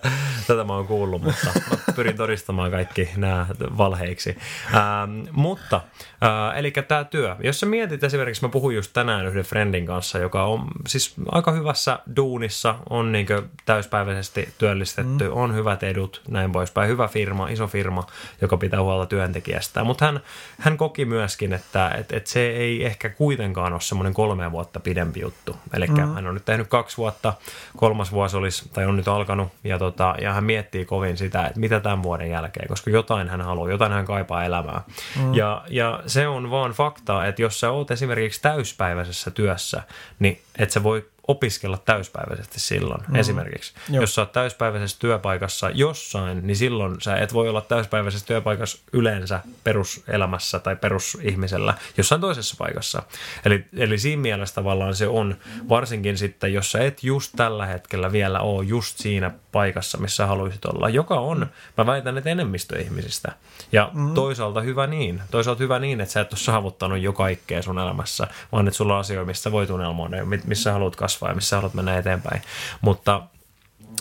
tätä 0.47 0.63
mä 0.63 0.73
oon 0.73 0.87
kuullut, 0.87 1.21
mutta 1.21 1.47
mä 1.69 1.93
pyrin 1.95 2.17
todistamaan 2.17 2.71
kaikki 2.71 3.09
nämä 3.15 3.45
valheiksi. 3.77 4.37
Ähm, 4.73 5.27
mutta, 5.31 5.81
äh, 6.23 6.57
eli 6.57 6.71
tämä 6.71 7.03
työ, 7.03 7.35
jos 7.43 7.59
sä 7.59 7.65
mietit 7.65 8.03
esimerkiksi, 8.03 8.45
mä 8.45 8.49
puhuin 8.49 8.75
just 8.75 8.93
tänään 8.93 9.25
yhden 9.25 9.43
friendin 9.43 9.85
kanssa, 9.85 10.19
joka 10.19 10.43
on 10.43 10.67
siis 10.87 11.13
aika 11.31 11.51
hyvässä 11.51 11.99
duunissa, 12.15 12.75
on 12.89 13.11
niin 13.11 13.27
täyspäiväisesti 13.65 14.53
työllistetty, 14.57 15.29
mm. 15.29 15.37
on 15.37 15.55
hyvät 15.55 15.83
edut, 15.83 16.21
näin 16.27 16.51
poispäin, 16.51 16.89
hyvä 16.89 17.07
firma, 17.07 17.47
iso 17.47 17.67
firma, 17.67 18.07
joka 18.41 18.57
pitää 18.57 18.81
huolta 18.81 19.05
työntekijästä. 19.05 19.83
Mutta 19.83 20.05
hän, 20.05 20.19
hän 20.59 20.77
koki 20.77 21.05
myöskin, 21.05 21.53
että 21.53 21.89
et, 21.89 22.11
et 22.11 22.27
se 22.27 22.49
ei 22.49 22.85
ehkä 22.85 23.09
kuitenkaan 23.09 23.73
ole 23.73 23.81
semmoinen 23.81 24.13
kolme 24.13 24.51
vuotta 24.51 24.79
pidempi 24.79 25.20
juttu. 25.21 25.55
Eli 25.73 25.87
mm. 25.87 26.13
hän 26.13 26.27
on 26.27 26.33
nyt 26.33 26.45
tehnyt 26.45 26.67
kaksi 26.67 26.97
vuotta, 26.97 27.33
kolmas 27.77 28.11
vuosi 28.11 28.37
olisi, 28.37 28.69
tai 28.73 28.85
on 28.85 28.97
nyt 28.97 29.07
alkanut, 29.07 29.49
ja, 29.63 29.79
tota, 29.79 30.15
ja 30.21 30.33
hän 30.33 30.43
miettii 30.43 30.85
kovin 30.85 31.17
sitä, 31.17 31.45
että 31.45 31.59
mitä 31.59 31.79
tämän 31.79 32.03
vuoden 32.03 32.29
jälkeen, 32.29 32.67
koska 32.67 32.89
jotain 32.89 33.29
hän 33.29 33.41
haluaa, 33.41 33.71
jotain 33.71 33.91
hän 33.91 34.05
kaipaa 34.05 34.43
elämää. 34.43 34.81
Mm. 35.19 35.33
Ja, 35.33 35.63
ja 35.67 36.03
se 36.07 36.27
on 36.27 36.51
vaan 36.51 36.71
fakta, 36.71 37.25
että 37.25 37.41
jos 37.41 37.59
sä 37.59 37.71
oot 37.71 37.91
esimerkiksi 37.91 38.41
täyspäiväisessä 38.41 39.31
työssä, 39.31 39.83
niin 40.19 40.41
et 40.57 40.71
sä 40.71 40.83
voi 40.83 41.05
opiskella 41.31 41.77
täyspäiväisesti 41.77 42.59
silloin 42.59 43.03
mm. 43.07 43.15
esimerkiksi. 43.15 43.73
Joo. 43.89 44.01
Jos 44.01 44.15
sä 44.15 44.21
oot 44.21 44.31
täyspäiväisessä 44.31 44.99
työpaikassa 44.99 45.69
jossain, 45.69 46.47
niin 46.47 46.57
silloin 46.57 47.01
sä 47.01 47.15
et 47.15 47.33
voi 47.33 47.49
olla 47.49 47.61
täyspäiväisessä 47.61 48.27
työpaikassa 48.27 48.77
yleensä 48.93 49.39
peruselämässä 49.63 50.59
tai 50.59 50.75
perusihmisellä 50.75 51.73
jossain 51.97 52.21
toisessa 52.21 52.55
paikassa. 52.57 53.03
Eli, 53.45 53.65
eli 53.77 53.97
siinä 53.97 54.21
mielessä 54.21 54.55
tavallaan 54.55 54.95
se 54.95 55.07
on, 55.07 55.37
varsinkin 55.69 56.17
sitten, 56.17 56.53
jos 56.53 56.71
sä 56.71 56.79
et 56.79 57.03
just 57.03 57.33
tällä 57.35 57.65
hetkellä 57.65 58.11
vielä 58.11 58.39
ole 58.39 58.65
just 58.65 58.97
siinä 58.97 59.31
paikassa, 59.51 59.97
missä 59.97 60.25
haluaisit 60.25 60.65
olla, 60.65 60.89
joka 60.89 61.19
on, 61.19 61.47
mä 61.77 61.85
väitän, 61.85 62.17
että 62.17 62.29
enemmistö 62.29 62.79
ihmisistä. 62.79 63.31
Ja 63.71 63.91
mm. 63.93 64.13
toisaalta 64.13 64.61
hyvä 64.61 64.87
niin. 64.87 65.21
Toisaalta 65.31 65.63
hyvä 65.63 65.79
niin, 65.79 66.01
että 66.01 66.13
sä 66.13 66.21
et 66.21 66.33
ole 66.33 66.39
saavuttanut 66.39 66.99
jo 66.99 67.13
kaikkea 67.13 67.61
sun 67.61 67.79
elämässä, 67.79 68.27
vaan 68.51 68.67
että 68.67 68.77
sulla 68.77 68.93
on 68.93 68.99
asioita, 68.99 69.25
missä 69.25 69.51
voit 69.51 69.69
unelmoida 69.69 70.17
ja 70.17 70.25
missä 70.45 70.73
haluat 70.73 70.95
kasvaa 70.95 71.20
ja 71.29 71.35
missä 71.35 71.55
haluat 71.55 71.73
mennä 71.73 71.97
eteenpäin. 71.97 72.41
Mutta 72.81 73.21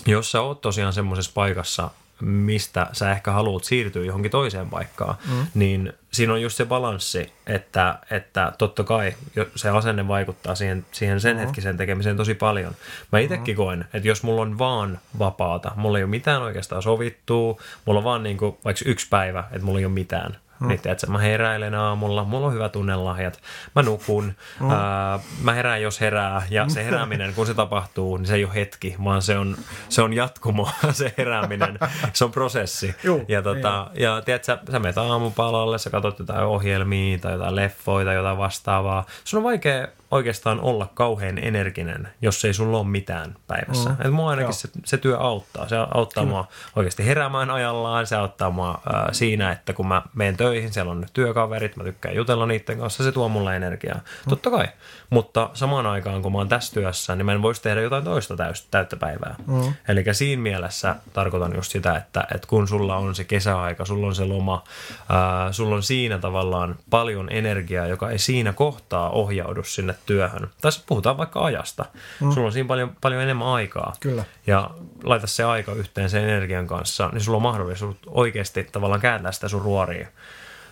jos 0.07 0.33
sä 0.33 0.41
oot 0.41 0.61
tosiaan 0.61 0.93
semmoisessa 0.93 1.33
paikassa, 1.35 1.91
mistä 2.21 2.87
sä 2.93 3.13
ehkä 3.13 3.33
haluat 3.33 3.65
siirtyä 3.65 4.05
johonkin 4.05 4.31
toiseen 4.31 4.71
paikkaan, 4.71 5.15
mm. 5.27 5.47
niin 5.55 5.93
siinä 6.13 6.33
on 6.33 6.43
just 6.43 6.57
se 6.57 6.65
balanssi, 6.65 7.33
että, 7.47 7.99
että 8.11 8.53
totta 8.59 8.85
kai 8.85 9.15
se 9.57 9.69
asenne 9.69 10.09
vaikuttaa 10.09 10.55
siihen, 10.55 10.87
siihen 10.93 11.21
sen 11.21 11.37
mm. 11.37 11.41
hetkisen 11.41 11.77
tekemiseen 11.77 12.17
tosi 12.17 12.35
paljon. 12.35 12.75
Mä 13.13 13.19
itsekin 13.19 13.55
mm. 13.55 13.57
koen, 13.57 13.85
että 13.93 14.09
jos 14.09 14.23
mulla 14.23 14.43
on 14.43 14.59
vaan 14.59 14.99
vapaata, 15.19 15.73
mulla 15.77 15.99
ei 15.99 16.05
ole 16.05 16.11
mitään 16.11 16.43
oikeastaan 16.43 16.83
sovittua, 16.83 17.61
mulla 17.85 17.99
on 17.99 18.05
vaan 18.05 18.23
niin 18.23 18.37
kuin, 18.37 18.59
vaikka 18.65 18.83
yksi 18.87 19.07
päivä, 19.11 19.45
että 19.51 19.65
mulla 19.65 19.79
ei 19.79 19.85
ole 19.85 19.93
mitään, 19.93 20.37
Mm. 20.61 20.69
Niin, 20.69 20.81
että 20.85 21.07
mä 21.07 21.19
heräilen 21.19 21.75
aamulla, 21.75 22.25
mulla 22.25 22.47
on 22.47 22.53
hyvät 22.53 22.73
tunnelahjat, 22.73 23.41
mä 23.75 23.83
nukun, 23.83 24.35
mm. 24.61 24.71
ää, 24.71 25.19
mä 25.43 25.53
herään 25.53 25.83
jos 25.83 26.01
herää, 26.01 26.43
ja 26.51 26.69
se 26.69 26.85
herääminen, 26.91 27.35
kun 27.35 27.47
se 27.47 27.55
tapahtuu, 27.55 28.17
niin 28.17 28.27
se 28.27 28.35
ei 28.35 28.45
ole 28.45 28.55
hetki, 28.55 28.97
vaan 29.05 29.23
se 29.23 29.39
on, 29.39 29.57
se 29.89 30.03
on 30.03 30.13
jatkumo, 30.13 30.69
se 30.93 31.15
herääminen, 31.19 31.79
se 32.13 32.25
on 32.25 32.31
prosessi. 32.31 32.95
Juh, 33.05 33.25
ja, 33.29 33.43
tota, 33.43 33.91
niin. 33.93 34.03
ja 34.03 34.23
tiedät, 34.23 34.45
sä, 34.45 34.59
sä 34.71 34.79
menet 34.79 34.99
aamupalalle, 34.99 35.79
sä 35.79 35.91
katsot 35.91 36.19
jotain 36.19 36.45
ohjelmia 36.45 37.19
tai 37.19 37.33
jotain 37.33 37.57
leffoja 37.57 38.05
tai 38.05 38.15
jotain 38.15 38.39
vastaavaa. 38.39 39.07
Sun 39.25 39.39
on 39.39 39.45
vaikea 39.45 39.89
oikeastaan 40.11 40.61
olla 40.61 40.91
kauhean 40.95 41.39
energinen, 41.39 42.09
jos 42.23 42.45
ei 42.45 42.55
sulla 42.55 42.79
ole 42.79 42.87
mitään 42.87 43.37
päivässä. 43.47 43.91
Mm. 43.91 43.97
Et 44.05 44.13
mua 44.13 44.31
ainakin 44.31 44.55
se, 44.55 44.69
se 44.85 44.99
työ 44.99 45.19
auttaa. 45.19 45.69
Se 45.69 45.77
auttaa 45.95 46.25
Kyllä. 46.25 46.35
mua 46.35 46.49
oikeasti 46.77 47.07
heräämään 47.07 47.51
ajallaan, 47.51 48.07
se 48.07 48.17
auttaa 48.17 48.51
mua 48.51 48.71
äh, 48.71 49.05
siinä, 49.13 49.53
että 49.53 49.73
kun 49.73 49.87
mä 49.87 50.03
menen 50.15 50.37
töihin, 50.37 50.73
siellä 50.73 50.93
on 50.93 51.07
työkaverit, 51.13 51.77
mä 51.77 51.85
tykkään 51.85 52.15
jutella 52.15 52.47
niiden 52.47 52.79
kanssa, 52.79 53.05
se 53.05 53.13
tuo 53.13 53.29
mulle 53.29 53.57
energiaa. 53.57 53.95
Mm. 53.97 54.29
Totta 54.29 54.51
kai. 54.51 54.69
Mutta 55.11 55.51
samaan 55.55 55.87
aikaan, 55.87 56.23
kun 56.23 56.33
mä 56.33 56.39
oon 56.39 56.49
tässä 56.49 56.75
työssä, 56.75 57.17
niin 57.17 57.27
mä 57.27 57.33
en 57.33 57.43
voisi 57.43 57.63
tehdä 57.63 57.81
jotain 57.81 58.05
toista 58.05 58.37
täys, 58.37 58.67
täyttä 58.71 58.97
päivää. 58.97 59.35
Mm. 59.47 59.75
Eli 59.89 60.05
siinä 60.13 60.43
mielessä 60.43 60.97
tarkoitan 61.13 61.55
just 61.55 61.73
sitä, 61.73 61.97
että, 61.97 62.27
että 62.35 62.47
kun 62.47 62.69
sulla 62.69 62.97
on 62.97 63.15
se 63.15 63.25
kesäaika, 63.25 63.85
sulla 63.85 64.07
on 64.07 64.15
se 64.15 64.25
loma, 64.25 64.65
äh, 65.01 65.53
sulla 65.53 65.75
on 65.75 65.83
siinä 65.83 66.19
tavallaan 66.19 66.77
paljon 66.91 67.29
energiaa, 67.31 67.87
joka 67.87 68.11
ei 68.11 68.19
siinä 68.19 68.53
kohtaa 68.53 69.11
ohjaudu 69.11 69.63
sinne 69.63 69.95
työhön. 70.07 70.51
Tässä 70.61 70.83
puhutaan 70.87 71.19
vaikka 71.19 71.45
ajasta. 71.45 71.85
Mm. 72.21 72.33
Sulla 72.33 72.47
on 72.47 72.53
siinä 72.53 72.67
paljon, 72.67 72.97
paljon 73.01 73.23
enemmän 73.23 73.47
aikaa. 73.47 73.93
Kyllä. 74.01 74.25
Ja 74.47 74.71
laita 75.05 75.27
se 75.27 75.45
aika 75.45 75.73
yhteen 75.73 76.11
sen 76.11 76.25
energian 76.25 76.67
kanssa, 76.67 77.09
niin 77.13 77.21
sulla 77.21 77.37
on 77.37 77.43
mahdollisuus 77.43 77.97
oikeasti 78.07 78.65
tavallaan 78.65 79.01
kääntää 79.01 79.33
sitä 79.33 79.49
sun 79.49 79.63
ruoria 79.63 80.09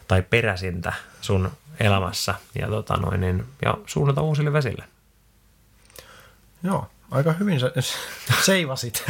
tai 0.08 0.23
peräsintä 0.23 0.92
sun 1.20 1.50
elämässä 1.80 2.35
ja, 2.54 2.68
tota 2.68 2.97
noin, 2.97 3.20
niin, 3.20 3.44
ja 3.64 3.75
suunnata 3.87 4.23
uusille 4.23 4.52
vesille. 4.52 4.85
Joo, 6.62 6.87
aika 7.11 7.32
hyvin 7.32 7.61
sä 7.61 7.73
seivasit. 8.47 9.04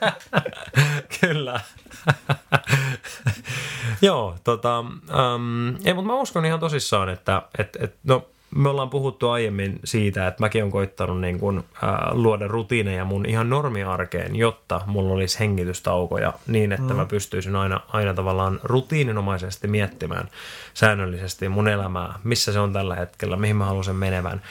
Kyllä. 1.20 1.60
Joo, 4.02 4.36
tota, 4.44 4.80
um, 4.80 5.68
ei, 5.84 5.94
mutta 5.94 6.12
mä 6.12 6.14
uskon 6.14 6.44
ihan 6.44 6.60
tosissaan, 6.60 7.08
että 7.08 7.42
et, 7.58 7.76
et, 7.80 7.94
no, 8.04 8.26
me 8.54 8.68
ollaan 8.68 8.90
puhuttu 8.90 9.30
aiemmin 9.30 9.80
siitä, 9.84 10.26
että 10.26 10.42
mäkin 10.42 10.62
olen 10.62 10.72
koittanut 10.72 11.20
niin 11.20 11.38
kuin, 11.38 11.58
äh, 11.58 11.64
luoda 12.12 12.48
rutiineja 12.48 13.04
mun 13.04 13.26
ihan 13.26 13.50
normiarkeen, 13.50 14.36
jotta 14.36 14.80
mulla 14.86 15.14
olisi 15.14 15.40
hengitystaukoja 15.40 16.32
niin, 16.46 16.72
että 16.72 16.92
mm. 16.92 16.96
mä 16.96 17.04
pystyisin 17.04 17.56
aina, 17.56 17.80
aina 17.88 18.14
tavallaan 18.14 18.60
rutiininomaisesti 18.62 19.68
miettimään 19.68 20.28
säännöllisesti 20.74 21.48
mun 21.48 21.68
elämää, 21.68 22.14
missä 22.24 22.52
se 22.52 22.58
on 22.58 22.72
tällä 22.72 22.94
hetkellä, 22.94 23.36
mihin 23.36 23.56
mä 23.56 23.64
haluan 23.64 23.84
sen 23.84 23.96
menevän. 23.96 24.42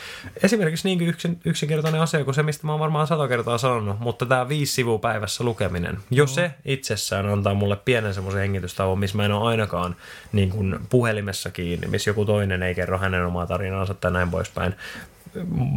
Esimerkiksi 0.44 0.88
niinkin 0.88 1.08
yksin, 1.08 1.40
yksinkertainen 1.46 2.02
asia 2.02 2.24
kuin 2.24 2.34
se, 2.34 2.44
mistä 2.44 2.68
mä 2.68 2.74
oon 2.74 2.80
varmaan 2.80 3.08
sata 3.08 3.28
kertaa 3.28 3.58
sanonut, 3.58 4.00
mutta 4.00 4.26
tämä 4.26 4.50
viisi 4.50 4.74
sivua 4.74 4.98
päivässä 4.98 5.44
lukeminen, 5.44 5.98
jo 6.12 6.24
mm. 6.24 6.30
se 6.30 6.52
itsessään 6.66 7.30
antaa 7.30 7.54
mulle 7.54 7.76
pienen 7.76 8.14
semmoisen 8.14 8.42
hengitystauon, 8.42 9.00
missä 9.00 9.18
mä 9.18 9.26
en 9.26 9.32
ole 9.32 9.50
ainakaan 9.50 9.96
niin 10.32 10.50
kuin 10.50 10.80
puhelimessa 10.90 11.52
kiinni, 11.52 11.88
missä 11.88 12.10
joku 12.10 12.26
toinen 12.26 12.64
ei 12.64 12.76
kerro 12.76 12.98
hänen 12.98 13.26
omaa 13.26 13.48
tarinaansa 13.48 13.94
tai 13.94 14.12
näin 14.12 14.32
poispäin, 14.32 14.76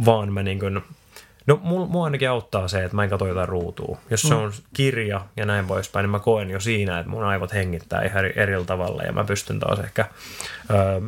vaan 0.05 0.33
mä 0.33 0.43
niin 0.43 0.59
kuin 0.59 0.81
No 1.47 1.59
mua 1.63 2.05
ainakin 2.05 2.29
auttaa 2.29 2.67
se, 2.67 2.83
että 2.83 2.95
mä 2.95 3.03
en 3.03 3.09
katso 3.09 3.27
jotain 3.27 3.49
ruutua. 3.49 3.97
Jos 4.09 4.21
se 4.21 4.33
mm. 4.33 4.41
on 4.41 4.53
kirja 4.73 5.25
ja 5.35 5.45
näin 5.45 5.67
poispäin, 5.67 6.03
niin 6.03 6.11
mä 6.11 6.19
koen 6.19 6.49
jo 6.49 6.59
siinä, 6.59 6.99
että 6.99 7.09
mun 7.09 7.23
aivot 7.23 7.53
hengittää 7.53 8.01
ihan 8.01 8.17
eri, 8.17 8.33
eri 8.35 8.65
tavalla 8.65 9.03
ja 9.03 9.11
mä 9.11 9.23
pystyn 9.23 9.59
taas 9.59 9.79
ehkä 9.79 10.05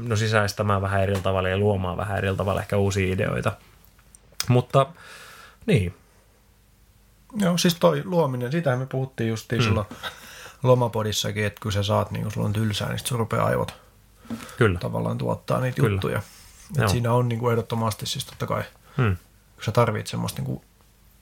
no 0.08 0.16
sisäistämään 0.16 0.82
vähän 0.82 1.04
eri 1.04 1.22
tavalla 1.22 1.50
ja 1.50 1.58
luomaan 1.58 1.98
vähän 1.98 2.18
eri 2.18 2.36
tavalla 2.36 2.62
ehkä 2.62 2.78
uusia 2.78 3.14
ideoita. 3.14 3.52
Mutta 4.48 4.86
niin. 5.66 5.94
Joo, 7.36 7.58
siis 7.58 7.76
toi 7.76 8.02
luominen, 8.06 8.52
sitähän 8.52 8.80
me 8.80 8.86
puhuttiin 8.86 9.30
just 9.30 9.52
mm. 9.52 9.62
silloin 9.62 9.88
lomapodissakin, 10.64 11.46
että 11.46 11.60
kun 11.64 11.72
sä 11.72 11.84
saat, 11.84 12.12
niin 12.12 12.24
kun 12.24 12.32
sulla 12.32 12.48
on 12.48 12.54
tylsää, 12.54 12.90
niin 12.90 13.00
sun 13.00 13.20
rupeaa 13.20 13.46
aivot 13.46 13.74
Kyllä. 14.58 14.80
tavallaan 14.80 15.18
tuottaa 15.18 15.60
niitä 15.62 15.76
Kyllä. 15.76 15.90
juttuja. 15.90 16.22
Et 16.84 16.90
siinä 16.90 17.14
on 17.14 17.30
niin 17.30 17.40
kuin 17.40 17.52
ehdottomasti 17.52 18.06
siis 18.06 18.26
totta 18.26 18.48
kai 18.48 18.64
hmm 18.98 19.16
kun 19.60 19.66
sä 19.66 19.72
tarvit 19.72 20.08
semmoista 20.08 20.42
niin 20.42 20.62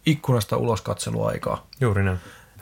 ikkunasta 0.05 0.57
ulos 0.57 0.81
katseluaikaa. 0.81 1.67
Juuri 1.81 2.03
näin. 2.03 2.19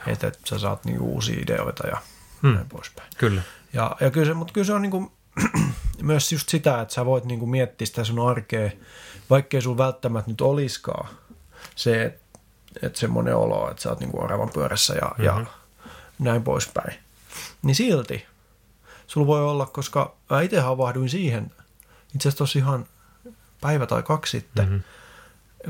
Että 0.07 0.27
et 0.27 0.39
sä 0.45 0.59
saat 0.59 0.85
niin 0.85 0.99
uusia 0.99 1.39
ideoita 1.41 1.87
ja 1.87 1.97
hmm. 2.41 2.53
näin 2.53 2.69
poispäin. 2.69 3.09
Kyllä. 3.17 3.41
Ja, 3.73 3.95
ja 3.99 4.11
kyllä 4.11 4.27
se, 4.27 4.33
mutta 4.33 4.53
kyllä 4.53 4.65
se 4.65 4.73
on 4.73 4.81
niin 4.81 4.91
kuin, 4.91 5.11
myös 6.01 6.31
just 6.31 6.49
sitä, 6.49 6.81
että 6.81 6.93
sä 6.93 7.05
voit 7.05 7.25
niin 7.25 7.39
kuin 7.39 7.49
miettiä 7.49 7.87
sitä 7.87 8.03
sun 8.03 8.29
arkea, 8.29 8.71
vaikkei 9.29 9.61
sun 9.61 9.77
välttämättä 9.77 10.31
nyt 10.31 10.41
oliskaan 10.41 11.09
se, 11.75 12.05
että 12.05 12.19
et 12.81 12.95
semmoinen 12.95 13.35
olo, 13.35 13.71
että 13.71 13.83
sä 13.83 13.89
oot 13.89 13.99
niin 13.99 14.11
kuin 14.11 14.23
oravan 14.23 14.49
pyörässä 14.49 14.93
ja, 14.93 15.07
mm-hmm. 15.07 15.25
ja 15.25 15.45
näin 16.19 16.43
poispäin. 16.43 16.99
Niin 17.61 17.75
silti 17.75 18.25
sulla 19.07 19.27
voi 19.27 19.43
olla, 19.43 19.65
koska 19.65 20.15
mä 20.29 20.41
itse 20.41 20.59
havahduin 20.59 21.09
siihen, 21.09 21.51
itse 22.15 22.29
asiassa 22.29 22.59
ihan 22.59 22.85
päivä 23.61 23.85
tai 23.85 24.03
kaksi 24.03 24.39
sitten, 24.39 24.65
mm-hmm 24.65 24.83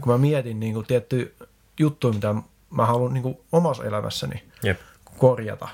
kun 0.02 0.12
mä 0.12 0.18
mietin 0.18 0.60
niin 0.60 0.74
kuin 0.74 0.86
tietty 0.86 1.36
juttuja, 1.80 2.14
mitä 2.14 2.36
mä 2.70 2.86
haluan 2.86 3.14
niin 3.14 3.24
kuin 3.24 3.38
omassa 3.52 3.84
elämässäni 3.84 4.44
Jep. 4.64 4.80
korjata, 5.18 5.68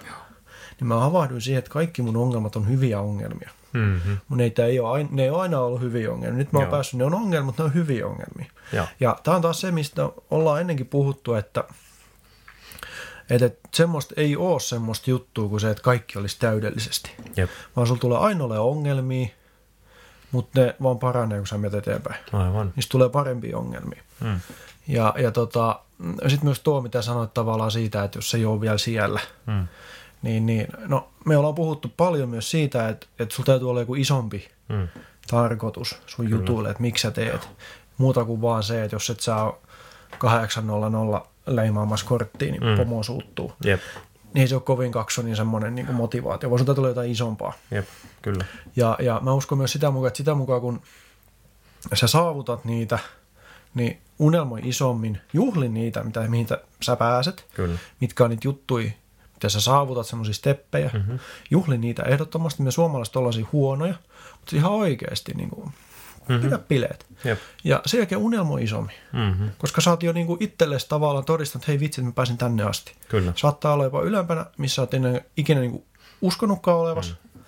niin 0.80 0.88
mä 0.88 1.00
havahduin 1.00 1.42
siihen, 1.42 1.60
että 1.60 1.72
kaikki 1.72 2.02
mun 2.02 2.18
ongelmat 2.18 2.56
on 2.56 2.70
hyviä 2.70 3.00
ongelmia. 3.00 3.50
Mm-hmm. 3.74 4.18
Mun 4.28 4.42
ei, 4.42 4.54
ei 4.58 4.80
ole, 4.80 4.90
aina, 4.90 5.10
ne 5.12 5.24
ei 5.24 5.30
ole 5.30 5.42
aina 5.42 5.60
ollut 5.60 5.82
hyviä 5.82 6.12
ongelmia. 6.12 6.38
Nyt 6.38 6.54
mä 6.54 6.60
oon 6.60 6.66
Joo. 6.66 6.72
päässyt, 6.72 6.98
ne 6.98 7.06
on 7.06 7.14
ongelmia, 7.14 7.46
mutta 7.46 7.64
ne 7.64 7.68
on 7.68 7.74
hyviä 7.74 8.08
ongelmia. 8.08 8.52
Joo. 8.74 8.86
Ja 9.00 9.18
tämä 9.24 9.36
on 9.36 9.42
taas 9.42 9.62
se, 9.62 9.72
mistä 9.72 10.10
ollaan 10.32 10.62
ennenkin 10.62 10.88
puhuttu, 10.88 11.34
että, 11.34 11.64
että, 13.30 13.46
että 13.46 13.70
semmoista 13.74 14.14
ei 14.18 14.36
ole 14.36 14.60
semmoista 14.60 15.10
juttua 15.10 15.50
kuin 15.50 15.60
se, 15.60 15.70
että 15.70 15.84
kaikki 15.84 16.20
olisi 16.20 16.40
täydellisesti. 16.40 17.12
Jep. 17.38 17.50
Vaan 17.76 17.88
sulla 17.88 18.00
tulee 18.00 18.18
aina 18.18 18.44
ole 18.44 18.60
ongelmia, 18.60 19.28
mutta 20.32 20.60
ne 20.62 20.76
vaan 20.84 21.00
paranee, 21.00 21.38
kun 21.38 21.48
sä 21.48 21.58
menet 21.58 21.74
eteenpäin. 21.74 22.20
Aivan. 22.34 22.74
Niistä 22.76 22.92
tulee 22.92 23.10
parempia 23.10 23.58
ongelmia. 23.58 24.04
Mm. 24.20 24.40
Ja, 24.88 25.14
ja 25.18 25.32
tota, 25.32 25.80
sitten 26.22 26.46
myös 26.46 26.60
tuo, 26.60 26.82
mitä 26.82 27.02
sanoit 27.02 27.34
tavallaan 27.34 27.72
siitä, 27.72 28.04
että 28.04 28.18
jos 28.18 28.32
se 28.32 28.38
ei 28.38 28.46
ole 28.46 28.62
vielä 28.62 28.78
siellä, 28.78 29.20
Mm. 29.46 29.68
niin, 30.22 30.46
niin 30.46 30.68
no, 30.88 31.10
me 31.26 31.38
ollaan 31.38 31.56
puhuttu 31.56 31.92
paljon 31.98 32.30
myös 32.30 32.52
siitä, 32.52 32.90
että, 32.90 33.08
että 33.20 33.36
sulla 33.36 33.46
täytyy 33.46 33.70
olla 33.70 33.80
joku 33.80 33.96
isompi 33.96 34.48
Mm. 34.70 34.88
tarkoitus 35.28 36.02
sun 36.08 36.26
Kyllä. 36.26 36.40
jutuille, 36.40 36.70
että 36.70 36.82
miksi 36.82 37.02
sä 37.02 37.12
teet. 37.12 37.50
Muuta 37.98 38.26
kuin 38.26 38.42
vaan 38.42 38.64
se, 38.64 38.84
että 38.84 38.96
jos 38.96 39.10
et 39.10 39.20
ole 39.44 39.54
800 40.18 41.28
leimaamassa 41.48 42.06
korttiin, 42.06 42.52
niin 42.52 42.64
mm. 42.64 42.78
pomo 42.78 43.04
suuttuu. 43.04 43.54
Jep. 43.66 43.82
Niin 44.34 44.42
ei 44.42 44.48
se 44.48 44.56
ole 44.56 44.62
kovin 44.62 44.92
kaksonin 44.92 45.36
semmoinen 45.36 45.76
niin 45.76 45.94
motivaatio, 45.94 46.50
vaan 46.50 46.60
sun 46.60 46.66
täytyy 46.66 46.82
olla 46.82 46.90
jotain 46.90 47.12
isompaa. 47.12 47.54
Jep. 47.72 47.88
Kyllä. 48.22 48.46
Ja, 48.76 48.98
ja 49.00 49.20
mä 49.24 49.34
uskon 49.34 49.58
myös 49.58 49.72
sitä 49.72 49.92
mukaan, 49.92 50.08
että 50.08 50.18
sitä 50.18 50.36
mukaan 50.36 50.62
kun 50.62 50.82
sä 51.94 52.08
saavutat 52.08 52.66
niitä, 52.66 53.00
niin 53.74 54.02
unelmoi 54.20 54.62
isommin, 54.64 55.22
juhli 55.34 55.70
niitä, 55.70 56.04
mitä, 56.04 56.28
mihin 56.28 56.48
sä 56.82 56.96
pääset, 56.96 57.46
Kyllä. 57.54 57.78
mitkä 58.00 58.24
on 58.24 58.30
niitä 58.30 58.48
juttuja, 58.48 58.92
mitä 59.34 59.50
sä 59.50 59.62
saavutat, 59.62 60.08
semmoisia 60.08 60.34
steppejä. 60.34 60.88
Mhm. 60.88 60.98
Mm-hmm. 60.98 61.20
Juhli 61.52 61.78
niitä 61.78 62.04
ehdottomasti. 62.04 62.64
Me 62.64 62.72
suomalaiset 62.72 63.16
ollaan 63.16 63.48
huonoja, 63.52 63.94
mutta 64.32 64.56
ihan 64.56 64.72
oikeasti 64.72 65.34
niin 65.34 65.50
kuin, 65.50 65.72
mm-hmm. 66.28 66.46
pidä 66.46 66.58
bileet. 66.58 67.06
Jep. 67.24 67.40
Ja 67.64 67.82
sen 67.86 67.98
jälkeen 67.98 68.22
unelmoi 68.22 68.64
isommin. 68.64 68.96
Mm-hmm. 69.14 69.50
Koska 69.58 69.82
sä 69.82 69.90
oot 69.90 70.04
jo 70.04 70.14
niin 70.14 70.28
kuin 70.28 70.44
itsellesi 70.44 70.90
tavallaan 70.90 71.26
todistanut, 71.26 71.64
että 71.64 71.72
hei 71.72 71.80
vitsi, 71.80 72.02
että 72.02 72.10
mä 72.10 72.14
pääsin 72.16 72.38
tänne 72.38 72.64
asti. 72.64 72.96
Kyllä. 73.10 73.34
Saattaa 73.36 73.74
olla 73.74 73.84
jopa 73.84 74.02
ylempänä, 74.02 74.46
missä 74.58 74.76
sä 74.76 74.82
oot 74.82 74.94
ennen 74.94 75.26
ikinä 75.38 75.62
niin 75.62 75.72
kuin 75.72 75.86
uskonutkaan 76.22 76.78
olevas. 76.78 77.10
Mm. 77.34 77.42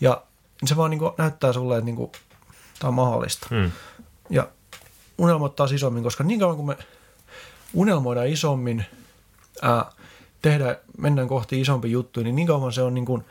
Ja 0.00 0.22
se 0.66 0.76
vaan 0.76 0.90
niin 0.90 0.98
kuin 0.98 1.12
näyttää 1.18 1.52
sulle, 1.52 1.76
että 1.76 1.84
niin 1.84 1.96
kuin, 1.96 2.12
tämä 2.78 2.88
on 2.88 2.94
mahdollista. 2.94 3.46
Mm. 3.50 3.70
Ja 4.30 4.48
unelmoit 5.18 5.56
taas 5.56 5.72
isommin, 5.72 6.02
koska 6.02 6.24
niin 6.24 6.40
kauan 6.40 6.56
kun 6.56 6.66
me 6.66 6.76
unelmoidaan 7.74 8.28
isommin, 8.28 8.84
ää, 9.62 9.84
tehdään, 10.42 10.76
mennään 10.98 11.28
kohti 11.28 11.60
isompi 11.60 11.90
juttu, 11.90 12.22
niin 12.22 12.36
niin 12.36 12.46
kauan 12.46 12.72
se 12.72 12.82
on 12.82 12.94
niin 12.94 13.06
kuin, 13.06 13.24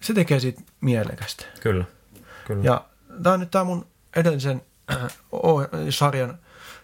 se 0.00 0.14
tekee 0.14 0.40
siitä 0.40 0.62
mielekästä. 0.80 1.44
Kyllä. 1.60 1.84
Kyllä. 2.46 2.64
Ja 2.64 2.84
tämä 3.22 3.34
on 3.34 3.40
nyt 3.40 3.50
tämä 3.50 3.64
mun 3.64 3.86
edellisen 4.16 4.62
oh- 5.32 5.68
sarjan 5.90 6.38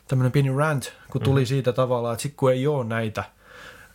tämmöinen 0.08 0.32
pieni 0.32 0.56
rant, 0.56 0.92
kun 1.10 1.22
tuli 1.22 1.40
mm. 1.40 1.46
siitä 1.46 1.72
tavallaan, 1.72 2.12
että 2.12 2.22
sit 2.22 2.34
kun 2.36 2.52
ei 2.52 2.66
ole 2.66 2.84
näitä, 2.84 3.24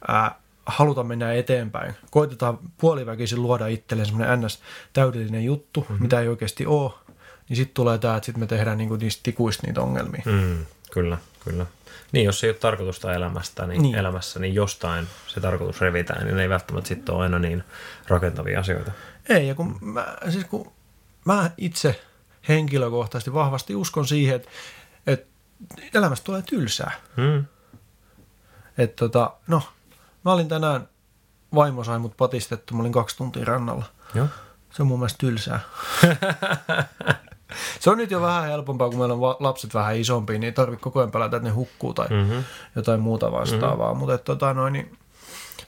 ää, 0.07 0.35
haluta 0.65 1.03
mennä 1.03 1.33
eteenpäin, 1.33 1.95
koitetaan 2.11 2.59
puoliväkisin 2.77 3.41
luoda 3.41 3.67
itselleen 3.67 4.05
semmoinen 4.05 4.41
ns. 4.41 4.59
täydellinen 4.93 5.43
juttu, 5.43 5.81
mm-hmm. 5.81 6.03
mitä 6.03 6.19
ei 6.19 6.27
oikeasti 6.27 6.65
ole, 6.65 6.91
niin 7.49 7.57
sitten 7.57 7.73
tulee 7.73 7.97
tämä, 7.97 8.15
että 8.15 8.25
sitten 8.25 8.39
me 8.39 8.47
tehdään 8.47 8.77
niinku 8.77 8.95
niistä 8.95 9.19
tikuista 9.23 9.67
niitä 9.67 9.81
ongelmia. 9.81 10.21
Mm. 10.25 10.65
Kyllä, 10.91 11.17
kyllä. 11.43 11.65
Niin, 12.11 12.25
jos 12.25 12.43
ei 12.43 12.49
ole 12.49 12.57
tarkoitusta 12.57 13.13
elämästä, 13.13 13.61
niin, 13.61 13.69
Niin. 13.69 13.81
niin. 13.81 13.95
elämässä, 13.95 14.39
niin 14.39 14.53
jostain 14.53 15.07
se 15.27 15.39
tarkoitus 15.41 15.81
revitään, 15.81 16.25
niin 16.25 16.35
ne 16.35 16.41
ei 16.41 16.49
välttämättä 16.49 16.87
sitten 16.87 17.15
ole 17.15 17.23
aina 17.23 17.39
niin 17.39 17.63
rakentavia 18.07 18.59
asioita. 18.59 18.91
Ei, 19.29 19.47
ja 19.47 19.55
kun 19.55 19.77
mä, 19.81 20.17
siis 20.29 20.45
kun 20.45 20.71
mä 21.25 21.51
itse 21.57 22.01
henkilökohtaisesti 22.47 23.33
vahvasti 23.33 23.75
uskon 23.75 24.07
siihen, 24.07 24.35
että, 24.35 24.49
että 25.07 25.27
elämästä 25.93 26.25
tulee 26.25 26.41
tylsää. 26.41 26.91
Mm. 27.17 27.45
Että 28.77 28.95
tota, 28.95 29.33
no, 29.47 29.61
mä 30.25 30.31
olin 30.33 30.47
tänään, 30.47 30.87
vaimo 31.55 31.83
sai 31.83 31.99
mut 31.99 32.17
patistettu, 32.17 32.73
mä 32.75 32.81
olin 32.81 32.91
kaksi 32.91 33.17
tuntia 33.17 33.45
rannalla. 33.45 33.85
Joo. 34.13 34.27
Se 34.71 34.81
on 34.81 34.87
mun 34.87 34.99
mielestä 34.99 35.17
tylsää. 35.19 35.59
se 37.79 37.89
on 37.89 37.97
nyt 37.97 38.11
jo 38.11 38.21
vähän 38.21 38.45
helpompaa, 38.45 38.89
kun 38.89 38.99
meillä 38.99 39.13
on 39.13 39.21
va- 39.21 39.37
lapset 39.39 39.73
vähän 39.73 39.97
isompia, 39.97 40.33
niin 40.33 40.43
ei 40.43 40.51
tarvitse 40.51 40.83
koko 40.83 40.99
ajan 40.99 41.11
pelätä, 41.11 41.37
että 41.37 41.49
ne 41.49 41.53
hukkuu 41.53 41.93
tai 41.93 42.07
Mm-hmm. 42.09 42.43
jotain 42.75 42.99
muuta 42.99 43.31
vastaavaa. 43.31 43.87
Mm-hmm. 43.87 43.99
Mutta 43.99 44.17
tota, 44.17 44.53
noin, 44.53 44.73
niin, 44.73 44.97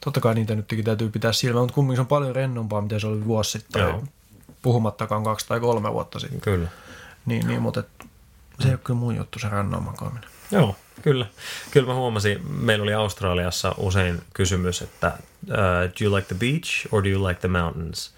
totta 0.04 0.20
kai 0.20 0.36
niitä 0.36 0.56
nytkin 0.56 0.84
täytyy 0.84 1.10
pitää 1.10 1.32
silmää, 1.34 1.62
mutta 1.62 1.76
kumminkin 1.76 1.98
se 1.98 2.02
on 2.02 2.08
paljon 2.08 2.36
rennompaa, 2.36 2.82
mitä 2.82 3.00
se 3.00 3.08
oli 3.08 3.26
vuosi 3.26 3.52
sitten, 3.52 3.82
tai 3.82 4.02
puhumattakaan 4.68 5.24
kaksi 5.24 5.48
tai 5.48 5.60
kolme 5.60 5.94
vuotta 5.94 6.20
sitten. 6.20 6.42
Kyllä. 6.42 6.68
Niin, 7.26 7.48
niin 7.48 7.62
mutta 7.62 7.80
et, 7.80 7.88
se 8.60 8.68
ei 8.68 8.74
ole 8.74 8.80
kyllä 8.84 9.00
mun 9.00 9.16
juttu, 9.16 9.40
se 9.40 9.50
rannan 9.50 9.84
makaaminen. 9.84 10.30
Joo, 10.52 10.76
kyllä. 11.02 11.26
Kyllä 11.72 11.88
mä 11.88 11.94
huomasin, 11.94 12.52
meillä 12.52 12.84
oli 12.84 12.94
Australiassa 12.94 13.76
usein 13.78 14.22
kysymys, 14.34 14.82
että 14.82 15.14
uh, 15.44 15.56
do 16.00 16.06
you 16.06 16.16
like 16.16 16.28
the 16.28 16.36
beach 16.36 16.88
or 16.92 17.04
do 17.04 17.10
you 17.10 17.28
like 17.28 17.40
the 17.40 17.48
mountains? 17.48 18.14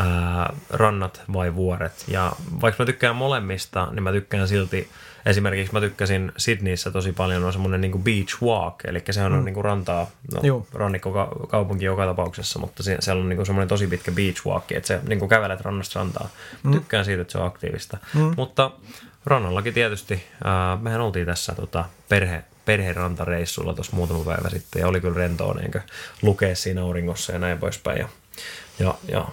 Uh, 0.00 0.58
rannat 0.70 1.22
vai 1.32 1.54
vuoret? 1.54 2.04
Ja 2.08 2.32
vaikka 2.60 2.82
mä 2.82 2.86
tykkään 2.86 3.16
molemmista, 3.16 3.88
niin 3.92 4.02
mä 4.02 4.12
tykkään 4.12 4.48
silti, 4.48 4.88
esimerkiksi 5.26 5.72
mä 5.72 5.80
tykkäsin 5.80 6.32
Sydneyssä 6.36 6.90
tosi 6.90 7.12
paljon, 7.12 7.44
on 7.44 7.52
semmoinen 7.52 7.80
niin 7.80 8.02
beach 8.02 8.42
walk, 8.42 8.84
eli 8.84 9.02
sehän 9.10 9.32
on 9.32 9.38
mm. 9.38 9.44
niin 9.44 9.64
rantaa, 9.64 10.10
no, 10.34 10.40
Joo. 10.42 10.66
rannikkokaupunki 10.74 11.84
joka 11.84 12.06
tapauksessa, 12.06 12.58
mutta 12.58 12.82
se, 12.82 12.96
siellä 13.00 13.22
on 13.22 13.28
niin 13.28 13.46
semmoinen 13.46 13.68
tosi 13.68 13.86
pitkä 13.86 14.12
beach 14.12 14.46
walk, 14.46 14.72
että 14.72 14.86
se 14.86 15.00
niin 15.08 15.28
kävelet 15.28 15.60
rannasta 15.60 15.98
rantaa. 15.98 16.28
Mm. 16.62 16.72
Tykkään 16.72 17.04
siitä, 17.04 17.22
että 17.22 17.32
se 17.32 17.38
on 17.38 17.46
aktiivista. 17.46 17.98
Mm. 18.14 18.32
Mutta 18.36 18.70
rannallakin 19.26 19.74
tietysti, 19.74 20.24
ää, 20.44 20.78
mehän 20.80 21.00
oltiin 21.00 21.26
tässä 21.26 21.54
tota, 21.54 21.84
perhe, 22.08 22.44
perherantareissulla 22.64 23.74
tuossa 23.74 23.96
muutama 23.96 24.24
päivä 24.24 24.50
sitten, 24.50 24.80
ja 24.80 24.88
oli 24.88 25.00
kyllä 25.00 25.18
rentoa 25.18 25.54
niin 25.54 25.82
lukea 26.22 26.54
siinä 26.54 26.82
auringossa 26.82 27.32
ja 27.32 27.38
näin 27.38 27.58
poispäin, 27.58 27.98
ja, 27.98 28.08
ja, 28.78 28.94
ja 29.08 29.26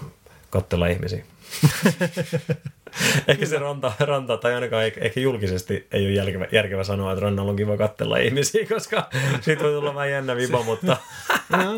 katsella 0.56 0.88
ihmisiä. 0.88 1.26
ehkä 3.28 3.46
se 3.46 3.60
ranta, 3.60 3.92
ranta, 4.00 4.38
tai 4.38 4.54
ainakaan 4.54 4.86
ehkä, 4.86 5.02
ehkä 5.02 5.20
julkisesti 5.20 5.88
ei 5.92 6.06
ole 6.06 6.14
järkevä, 6.14 6.48
järkevä 6.52 6.84
sanoa, 6.84 7.12
että 7.12 7.24
rannalla 7.24 7.52
on 7.52 7.56
kiva 7.56 7.78
katsella 7.78 8.18
ihmisiä, 8.18 8.66
koska 8.74 9.10
siitä 9.42 9.64
voi 9.64 9.72
tulla 9.74 9.96
vähän 9.96 10.12
jännä 10.12 10.36
viba, 10.36 10.64
mutta 10.64 10.98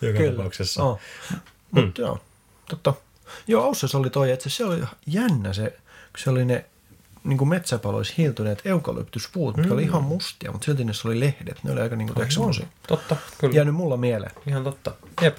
joka 0.00 0.18
kyllä. 0.18 0.30
tapauksessa. 0.30 0.84
Oh. 0.84 1.00
Mutta 1.70 2.00
joo, 2.00 2.18
totta. 2.68 2.94
Joo, 3.46 3.64
Aussassa 3.64 3.98
oli 3.98 4.10
toi, 4.10 4.30
että 4.30 4.48
se 4.48 4.64
oli 4.64 4.80
jännä 5.06 5.52
se, 5.52 5.70
kun 5.70 6.18
se 6.18 6.30
oli 6.30 6.44
ne 6.44 6.64
niin 7.26 7.38
kuin 7.38 7.48
metsäpaloissa 7.48 8.14
hiiltyneet 8.18 8.62
eukalyptuspuut, 8.64 9.56
mm. 9.56 9.72
oli 9.72 9.82
ihan 9.82 10.02
mustia, 10.02 10.52
mutta 10.52 10.64
silti 10.64 10.84
niissä 10.84 11.08
oli 11.08 11.20
lehdet. 11.20 11.64
Ne 11.64 11.72
oli 11.72 11.80
aika 11.80 11.96
niin 11.96 12.14
kuin, 12.14 12.32
semmoisia. 12.32 12.66
Totta, 12.88 13.16
kyllä. 13.38 13.54
Jäänyt 13.54 13.74
mulla 13.74 13.96
mieleen. 13.96 14.32
Ihan 14.46 14.64
totta. 14.64 14.92
Jep. 15.22 15.36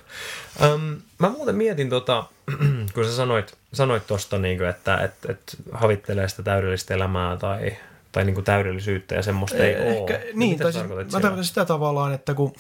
Öm, 0.63 1.02
mä 1.19 1.30
muuten 1.30 1.56
mietin, 1.56 1.89
tota, 1.89 2.23
kun 2.93 3.06
sä 3.06 3.15
sanoit, 3.15 3.58
sanoit 3.73 4.08
tuosta, 4.08 4.38
niin 4.38 4.65
että 4.65 4.97
et, 4.97 5.13
et 5.30 5.58
havittelee 5.71 6.30
sitä 6.30 6.43
täydellistä 6.43 6.93
elämää 6.93 7.38
tai, 7.38 7.78
tai 8.12 8.26
niin 8.26 8.43
täydellisyyttä 8.43 9.15
ja 9.15 9.21
semmoista 9.21 9.58
ei 9.58 9.73
Ehkä, 9.73 10.13
ole. 10.13 10.28
niin, 10.34 10.52
Mitä 10.52 10.63
tai 10.63 10.73
siis, 10.73 10.86
mä 10.88 11.19
tarkoitan 11.19 11.45
sitä 11.45 11.65
tavallaan, 11.65 12.13
että 12.13 12.34
kun 12.34 12.54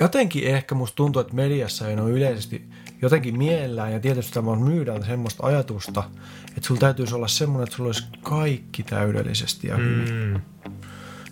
jotenkin 0.00 0.44
ehkä 0.44 0.74
musta 0.74 0.96
tuntuu, 0.96 1.20
että 1.20 1.34
mediassa 1.34 1.88
ei 1.88 2.00
ole 2.00 2.10
yleisesti 2.10 2.64
jotenkin 3.02 3.38
mielellään 3.38 3.92
ja 3.92 4.00
tietysti 4.00 4.32
tämä 4.32 4.56
myydään 4.56 5.04
semmoista 5.04 5.46
ajatusta, 5.46 6.04
että 6.48 6.66
sulla 6.66 6.80
täytyisi 6.80 7.14
olla 7.14 7.28
semmoinen, 7.28 7.64
että 7.64 7.76
sulla 7.76 7.88
olisi 7.88 8.04
kaikki 8.22 8.82
täydellisesti 8.82 9.68
ja 9.68 9.76
hyvin. 9.76 10.14
Mm, 10.34 10.40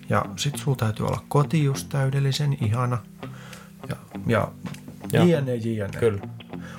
Ja 0.08 0.24
sit 0.36 0.56
sulla 0.56 0.76
täytyy 0.76 1.06
olla 1.06 1.24
koti 1.28 1.64
just 1.64 1.88
täydellisen 1.88 2.56
ihana 2.64 2.98
ja, 3.88 3.96
ja, 4.26 4.48
Ja. 5.12 5.24
jne, 5.24 5.54
jne. 5.56 5.88
kyllä. 6.00 6.20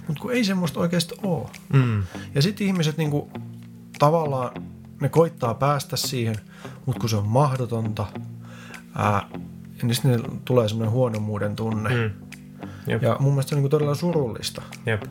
Mutta 0.08 0.22
kun 0.22 0.32
ei 0.32 0.44
semmoista 0.44 0.80
oikeasti 0.80 1.16
ole. 1.24 1.48
Mm, 1.74 2.04
Ja 2.36 2.42
sitten 2.42 2.68
ihmiset 2.68 2.98
niinku, 2.98 3.32
tavallaan, 4.00 4.52
ne 5.02 5.10
koittaa 5.10 5.54
päästä 5.54 5.96
siihen, 5.98 6.36
mutta 6.86 7.00
kun 7.00 7.10
se 7.10 7.16
on 7.16 7.28
mahdotonta, 7.28 8.06
ää, 8.96 9.28
niin 9.82 9.96
sitten 9.96 10.24
tulee 10.46 10.68
semmoinen 10.68 10.92
huonommuuden 10.92 11.56
tunne. 11.56 11.90
mm, 11.90 12.12
jep, 12.88 13.04
Ja 13.04 13.18
mun 13.20 13.34
mielestä 13.34 13.50
se 13.50 13.56
on 13.56 13.58
niinku 13.58 13.70
todella 13.70 13.96
surullista. 13.96 14.62
jep. 14.86 15.04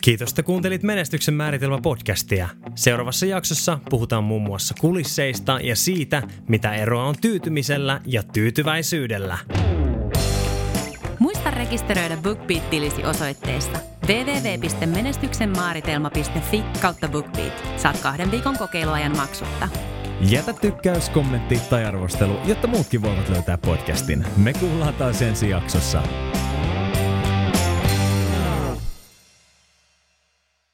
Kiitos, 0.00 0.30
että 0.30 0.42
kuuntelit 0.42 0.82
Menestyksen 0.82 1.34
määritelmä 1.34 1.78
podcastia. 1.82 2.48
Seuraavassa 2.74 3.26
jaksossa 3.26 3.78
puhutaan 3.90 4.24
muun 4.24 4.42
muassa 4.42 4.74
kulisseista 4.80 5.58
ja 5.62 5.76
siitä, 5.76 6.22
mitä 6.48 6.74
eroa 6.74 7.04
on 7.04 7.14
tyytymisellä 7.20 8.00
ja 8.04 8.22
tyytyväisyydellä. 8.22 9.38
Muista 11.18 11.50
rekisteröidä 11.50 12.16
BookBeat-tilisi 12.16 13.04
osoitteessa 13.04 13.78
www.menestyksenmaaritelma.fi 14.08 16.64
kautta 16.82 17.08
BookBeat. 17.08 17.64
Saat 17.76 18.00
kahden 18.00 18.30
viikon 18.30 18.58
kokeiluajan 18.58 19.16
maksutta. 19.16 19.68
Jätä 20.20 20.52
tykkäys, 20.52 21.10
kommentti 21.10 21.60
tai 21.70 21.84
arvostelu, 21.84 22.36
jotta 22.44 22.66
muutkin 22.66 23.02
voivat 23.02 23.28
löytää 23.28 23.58
podcastin. 23.58 24.24
Me 24.36 24.52
kuullaan 24.52 24.94
taas 24.94 25.22
ensi 25.22 25.50
jaksossa. 25.50 26.02